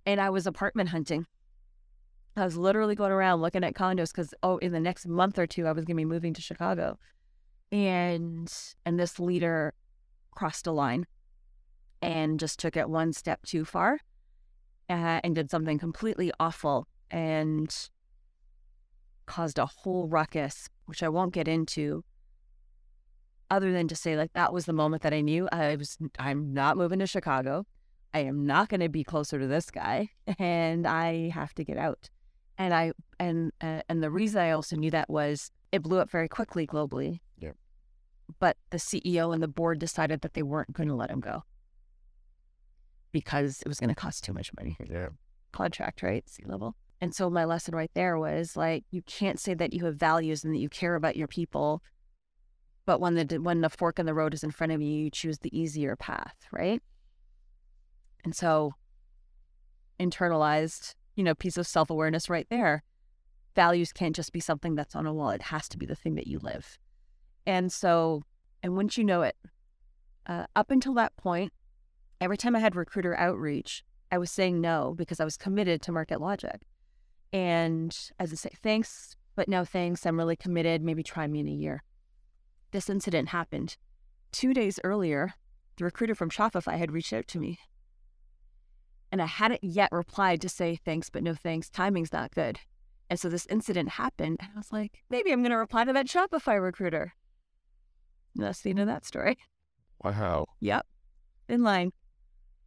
[0.05, 1.25] And I was apartment hunting.
[2.35, 5.45] I was literally going around looking at condos because, oh, in the next month or
[5.45, 6.97] two, I was going to be moving to Chicago.
[7.71, 8.51] And
[8.85, 9.73] and this leader
[10.31, 11.05] crossed a line
[12.01, 13.99] and just took it one step too far
[14.89, 17.89] uh, and did something completely awful and
[19.25, 22.03] caused a whole ruckus which i won't get into
[23.49, 26.53] other than to say like that was the moment that i knew i was i'm
[26.53, 27.65] not moving to chicago.
[28.13, 30.09] I am not going to be closer to this guy
[30.39, 32.09] and i have to get out
[32.61, 36.09] and i and uh, and the reason i also knew that was it blew up
[36.09, 37.53] very quickly globally Yeah.
[38.39, 41.43] but the CEO and the board decided that they weren't going to let him go
[43.11, 44.77] because it was going to cost too much money.
[44.89, 45.09] Yeah.
[45.51, 46.23] Contract, right?
[46.29, 46.75] C-level.
[47.01, 50.43] And so my lesson right there was like, you can't say that you have values
[50.43, 51.81] and that you care about your people,
[52.85, 55.09] but when the when the fork in the road is in front of you, you
[55.09, 56.81] choose the easier path, right?
[58.23, 58.73] And so,
[59.99, 62.81] internalized, you know, piece of self awareness right there.
[63.55, 66.15] Values can't just be something that's on a wall; it has to be the thing
[66.15, 66.79] that you live.
[67.45, 68.23] And so,
[68.63, 69.35] and once you know it,
[70.25, 71.53] uh, up until that point,
[72.19, 75.91] every time I had recruiter outreach, I was saying no because I was committed to
[75.91, 76.61] market logic.
[77.31, 80.07] And as I say, thanks, but no thanks.
[80.07, 80.81] I'm really committed.
[80.81, 81.83] Maybe try me in a year.
[82.71, 83.77] This incident happened.
[84.31, 85.35] Two days earlier,
[85.77, 87.59] the recruiter from Shopify had reached out to me.
[89.11, 91.69] And I hadn't yet replied to say thanks, but no thanks.
[91.69, 92.59] Timing's not good.
[93.09, 94.37] And so this incident happened.
[94.39, 97.13] And I was like, maybe I'm going to reply to that Shopify recruiter.
[98.35, 99.37] And that's the end of that story.
[100.03, 100.47] Wow.
[100.61, 100.85] Yep.
[101.49, 101.91] In line.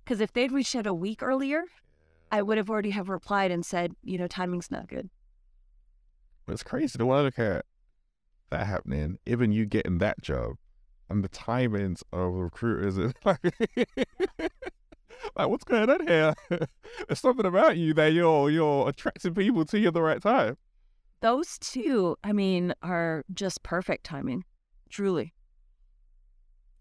[0.05, 1.65] Because if they'd reached out a week earlier,
[2.31, 5.09] I would have already have replied and said, you know, timing's not good.
[6.47, 7.65] It's crazy to look at
[8.51, 10.57] that happening, even you getting that job
[11.09, 12.99] and the timings of the recruiters.
[15.37, 16.35] like, what's going on here?
[16.49, 20.57] There's something about you that you're you're attracting people to you at the right time.
[21.21, 24.45] Those two, I mean, are just perfect timing.
[24.91, 25.35] Truly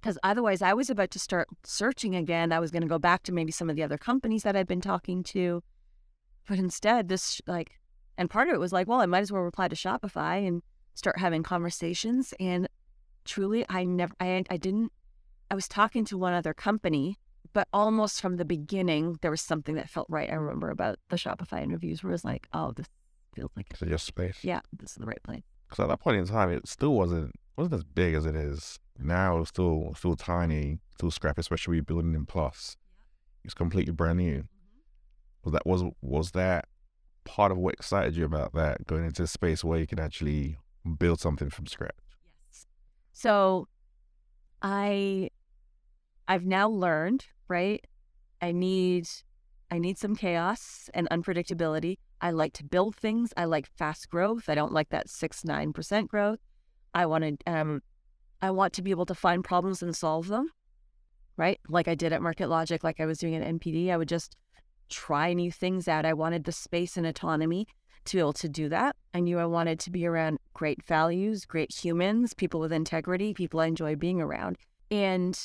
[0.04, 2.52] because otherwise I was about to start searching again.
[2.52, 4.68] I was going to go back to maybe some of the other companies that I'd
[4.68, 5.64] been talking to.
[6.46, 7.80] But instead, this like,
[8.18, 10.62] and part of it was like, well, I might as well reply to Shopify and
[10.94, 12.34] start having conversations.
[12.38, 12.68] And
[13.24, 14.92] truly, I never, I, I didn't,
[15.50, 17.18] I was talking to one other company,
[17.54, 20.30] but almost from the beginning, there was something that felt right.
[20.30, 22.88] I remember about the Shopify interviews where it was like, oh, this
[23.36, 24.40] feels like, so your space.
[24.42, 25.44] Yeah, this is the right place.
[25.70, 28.80] Because at that point in time, it still wasn't wasn't as big as it is
[28.98, 29.40] now.
[29.40, 32.76] It's still still tiny, still scrap, especially we building in Plus.
[33.44, 34.40] It's completely brand new.
[34.40, 35.44] Mm-hmm.
[35.44, 36.66] Was that was was that
[37.24, 40.58] part of what excited you about that going into a space where you can actually
[40.98, 41.92] build something from scratch?
[42.50, 42.66] Yes.
[43.12, 43.68] So,
[44.62, 45.30] I
[46.28, 47.86] I've now learned right.
[48.42, 49.08] I need
[49.72, 51.98] I need some chaos and unpredictability.
[52.22, 53.34] I like to build things.
[53.36, 54.48] I like fast growth.
[54.48, 56.40] I don't like that six nine percent growth.
[56.94, 57.82] I wanted um,
[58.42, 60.50] I want to be able to find problems and solve them,
[61.38, 61.60] right?
[61.68, 63.90] Like I did at Market Logic, like I was doing at NPD.
[63.90, 64.36] I would just
[64.90, 66.06] try new things out.
[66.06, 67.68] I wanted the space and autonomy
[68.06, 68.96] to be able to do that.
[69.14, 73.60] I knew I wanted to be around great values, great humans, people with integrity, people
[73.60, 74.58] I enjoy being around.
[74.92, 75.40] And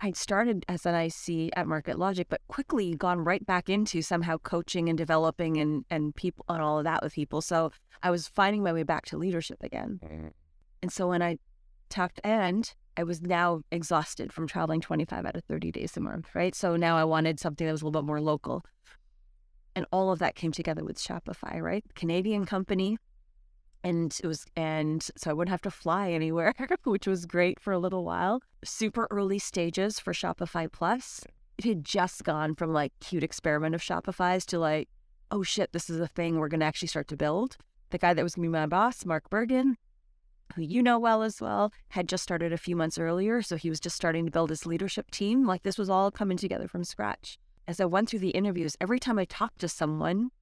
[0.00, 4.36] I'd started as an IC at Market Logic, but quickly gone right back into somehow
[4.38, 7.40] coaching and developing and and people and all of that with people.
[7.40, 7.70] So
[8.02, 10.00] I was finding my way back to leadership again.
[10.04, 10.30] Mm.
[10.82, 11.38] And so when I
[11.88, 16.28] talked and I was now exhausted from traveling 25 out of 30 days a month,
[16.34, 16.54] right?
[16.54, 18.64] So now I wanted something that was a little bit more local.
[19.74, 21.84] And all of that came together with Shopify, right?
[21.94, 22.96] Canadian company.
[23.86, 27.72] And it was, and so I wouldn't have to fly anywhere, which was great for
[27.72, 28.42] a little while.
[28.64, 31.22] Super early stages for Shopify Plus.
[31.56, 34.88] It had just gone from like cute experiment of Shopify's to like,
[35.30, 37.58] oh shit, this is a thing we're going to actually start to build.
[37.90, 39.76] The guy that was going to be my boss, Mark Bergen,
[40.56, 43.40] who you know well as well, had just started a few months earlier.
[43.40, 45.46] So he was just starting to build his leadership team.
[45.46, 47.38] Like this was all coming together from scratch.
[47.68, 50.32] As I went through the interviews, every time I talked to someone,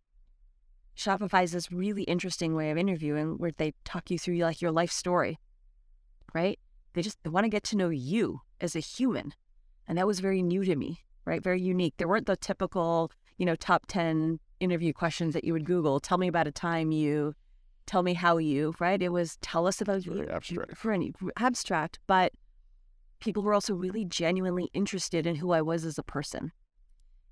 [0.96, 4.72] Shopify is this really interesting way of interviewing where they talk you through like your
[4.72, 5.38] life story,
[6.34, 6.58] right?
[6.92, 9.34] They just they want to get to know you as a human.
[9.86, 11.42] And that was very new to me, right?
[11.42, 11.94] Very unique.
[11.96, 16.00] There weren't the typical, you know, top 10 interview questions that you would Google.
[16.00, 17.34] Tell me about a time you
[17.86, 19.00] tell me how you, right?
[19.00, 20.76] It was tell us about Really abstract.
[20.76, 22.32] For any abstract, but
[23.20, 26.52] people were also really genuinely interested in who I was as a person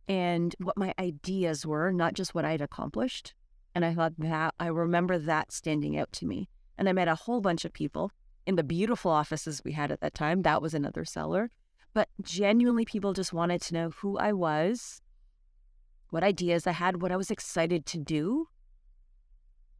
[0.08, 3.34] and what my ideas were, not just what I'd accomplished.
[3.74, 6.48] And I thought that I remember that standing out to me.
[6.76, 8.10] And I met a whole bunch of people
[8.46, 10.42] in the beautiful offices we had at that time.
[10.42, 11.50] That was another seller.
[11.94, 15.00] But genuinely, people just wanted to know who I was,
[16.10, 18.48] what ideas I had, what I was excited to do,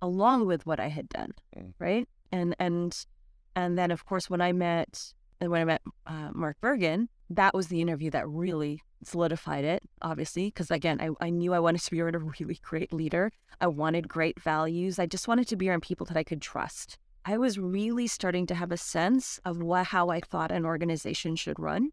[0.01, 1.74] along with what I had done, Mm.
[1.78, 2.09] right?
[2.30, 3.07] And and
[3.55, 5.12] and then of course when I met
[5.43, 9.82] and when I met uh, Mark Bergen, that was the interview that really solidified it.
[10.01, 13.32] Obviously, because again, I, I knew I wanted to be around a really great leader.
[13.61, 15.01] I wanted great values.
[15.01, 16.97] I just wanted to be around people that I could trust.
[17.24, 21.34] I was really starting to have a sense of what, how I thought an organization
[21.34, 21.90] should run.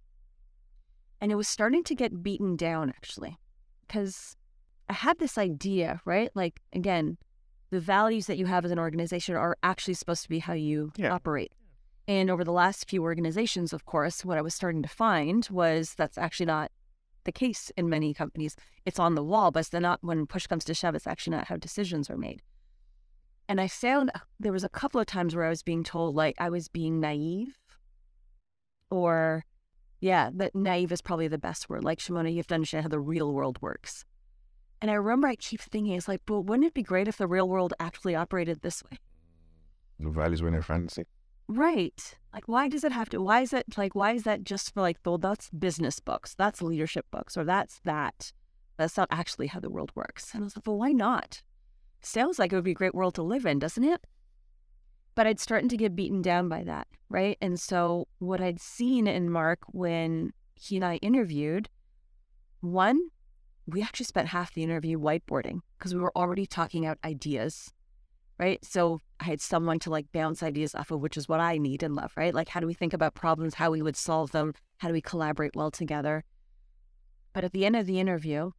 [1.20, 3.36] And it was starting to get beaten down actually,
[3.88, 4.36] because
[4.90, 6.30] I had this idea, right?
[6.36, 7.18] Like, again,
[7.72, 10.92] the values that you have as an organization are actually supposed to be how you
[10.98, 11.14] Yeah.
[11.14, 11.52] operate.
[12.10, 15.94] And over the last few organizations, of course, what I was starting to find was
[15.94, 16.72] that's actually not
[17.24, 18.56] the case in many companies.
[18.84, 21.50] It's on the wall, but it's not when push comes to shove, it's actually not
[21.50, 22.42] how decisions are made.
[23.48, 26.16] And I found uh, there was a couple of times where I was being told
[26.16, 27.60] like I was being naive
[28.90, 29.46] or
[30.02, 31.84] yeah, that naive is probably the best word.
[31.84, 34.04] Like Shimona, you have to understand how the real world works.
[34.82, 37.28] And I remember I keep thinking, it's like, but wouldn't it be great if the
[37.28, 38.98] real world actually operated this way?
[40.00, 41.06] The values were in their fantasy.
[41.50, 42.16] Right.
[42.32, 43.20] Like, why does it have to?
[43.20, 46.62] Why is it like, why is that just for like, well, that's business books, that's
[46.62, 48.32] leadership books, or that's that.
[48.78, 50.32] That's not actually how the world works.
[50.32, 51.42] And I was like, well, why not?
[52.02, 54.06] Sounds like it would be a great world to live in, doesn't it?
[55.16, 57.36] But I'd starting to get beaten down by that, right?
[57.42, 61.68] And so what I'd seen in Mark when he and I interviewed,
[62.62, 63.02] one,
[63.66, 67.74] we actually spent half the interview whiteboarding because we were already talking out ideas,
[68.40, 68.64] right?
[68.64, 71.84] So I had someone to like bounce ideas off of, which is what I need
[71.84, 72.34] and love, right?
[72.34, 75.02] Like, how do we think about problems, how we would solve them, how do we
[75.02, 76.24] collaborate well together?
[77.34, 78.52] But at the end of the interview,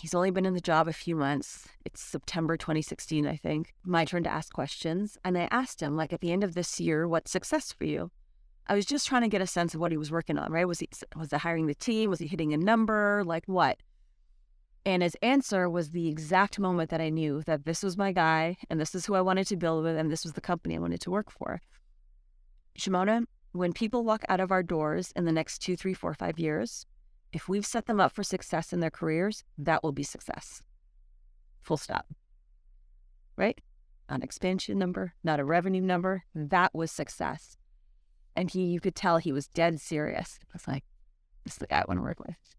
[0.00, 1.68] he's only been in the job a few months.
[1.84, 3.74] It's September 2016, I think.
[3.84, 5.16] My turn to ask questions.
[5.24, 8.10] And I asked him, like, at the end of this year, what's success for you?
[8.68, 10.66] I was just trying to get a sense of what he was working on, right?
[10.66, 12.10] Was he was it hiring the team?
[12.10, 13.22] Was he hitting a number?
[13.24, 13.78] Like what?
[14.86, 18.56] And his answer was the exact moment that I knew that this was my guy
[18.70, 20.78] and this is who I wanted to build with and this was the company I
[20.78, 21.60] wanted to work for.
[22.78, 26.38] Shimona, when people walk out of our doors in the next two, three, four, five
[26.38, 26.86] years,
[27.32, 30.62] if we've set them up for success in their careers, that will be success.
[31.62, 32.06] Full stop.
[33.36, 33.60] Right?
[34.08, 36.22] Not an expansion number, not a revenue number.
[36.32, 37.56] That was success.
[38.36, 40.38] And he, you could tell he was dead serious.
[40.44, 40.84] I was like,
[41.42, 42.55] this is the guy I want to work with.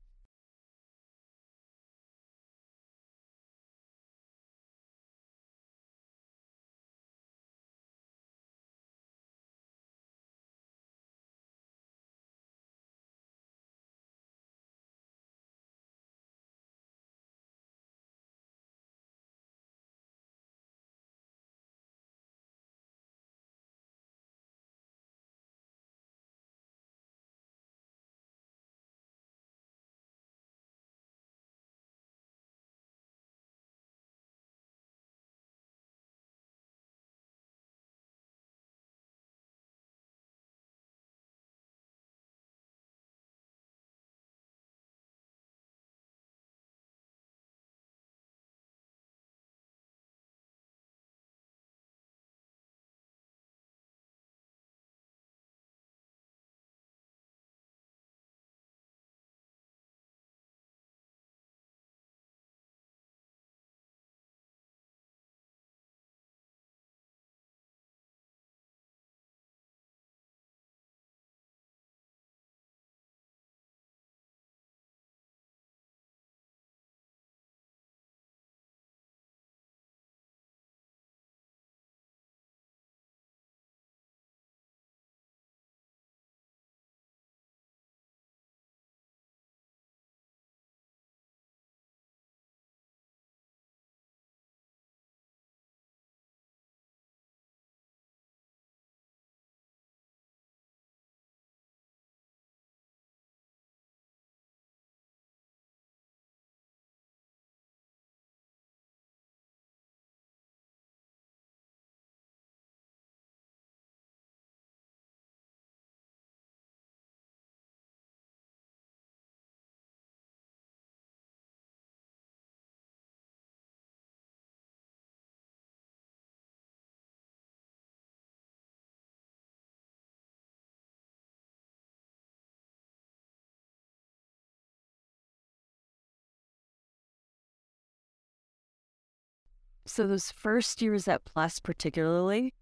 [139.88, 142.54] So those first years at Plus, particularly,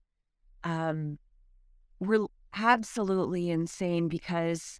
[0.63, 1.17] um,
[1.99, 4.79] were absolutely insane because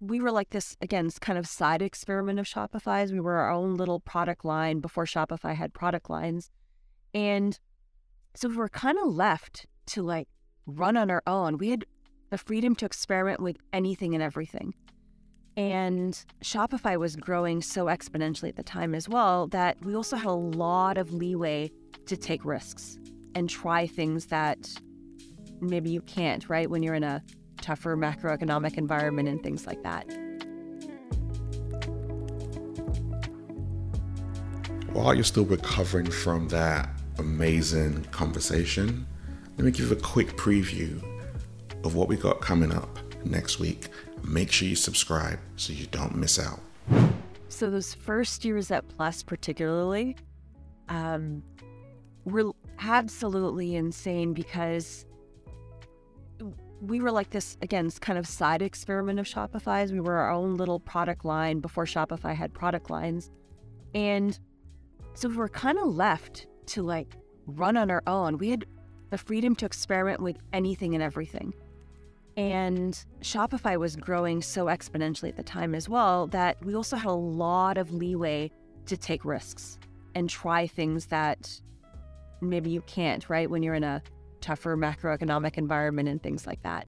[0.00, 3.12] we were like this again, kind of side experiment of Shopify's.
[3.12, 6.50] We were our own little product line before Shopify had product lines,
[7.12, 7.58] and
[8.34, 10.28] so we were kind of left to like
[10.66, 11.58] run on our own.
[11.58, 11.84] We had
[12.30, 14.72] the freedom to experiment with anything and everything.
[15.60, 20.24] And Shopify was growing so exponentially at the time as well that we also had
[20.24, 21.70] a lot of leeway
[22.06, 22.98] to take risks
[23.34, 24.72] and try things that
[25.60, 26.70] maybe you can't, right?
[26.70, 27.22] When you're in a
[27.60, 30.04] tougher macroeconomic environment and things like that.
[34.94, 36.88] While you're still recovering from that
[37.18, 39.06] amazing conversation,
[39.58, 41.02] let me give you a quick preview
[41.84, 43.88] of what we got coming up next week.
[44.24, 46.60] Make sure you subscribe so you don't miss out.
[47.48, 50.16] So those first years at Plus, particularly,
[50.88, 51.42] um,
[52.24, 55.04] were absolutely insane because
[56.80, 59.92] we were like this again, kind of side experiment of Shopify's.
[59.92, 63.30] We were our own little product line before Shopify had product lines,
[63.94, 64.38] and
[65.14, 67.16] so we were kind of left to like
[67.46, 68.38] run on our own.
[68.38, 68.64] We had
[69.10, 71.52] the freedom to experiment with anything and everything.
[72.40, 77.10] And Shopify was growing so exponentially at the time as well that we also had
[77.10, 78.50] a lot of leeway
[78.86, 79.78] to take risks
[80.14, 81.60] and try things that
[82.40, 83.50] maybe you can't, right?
[83.50, 84.02] When you're in a
[84.40, 86.78] tougher macroeconomic environment and things like that.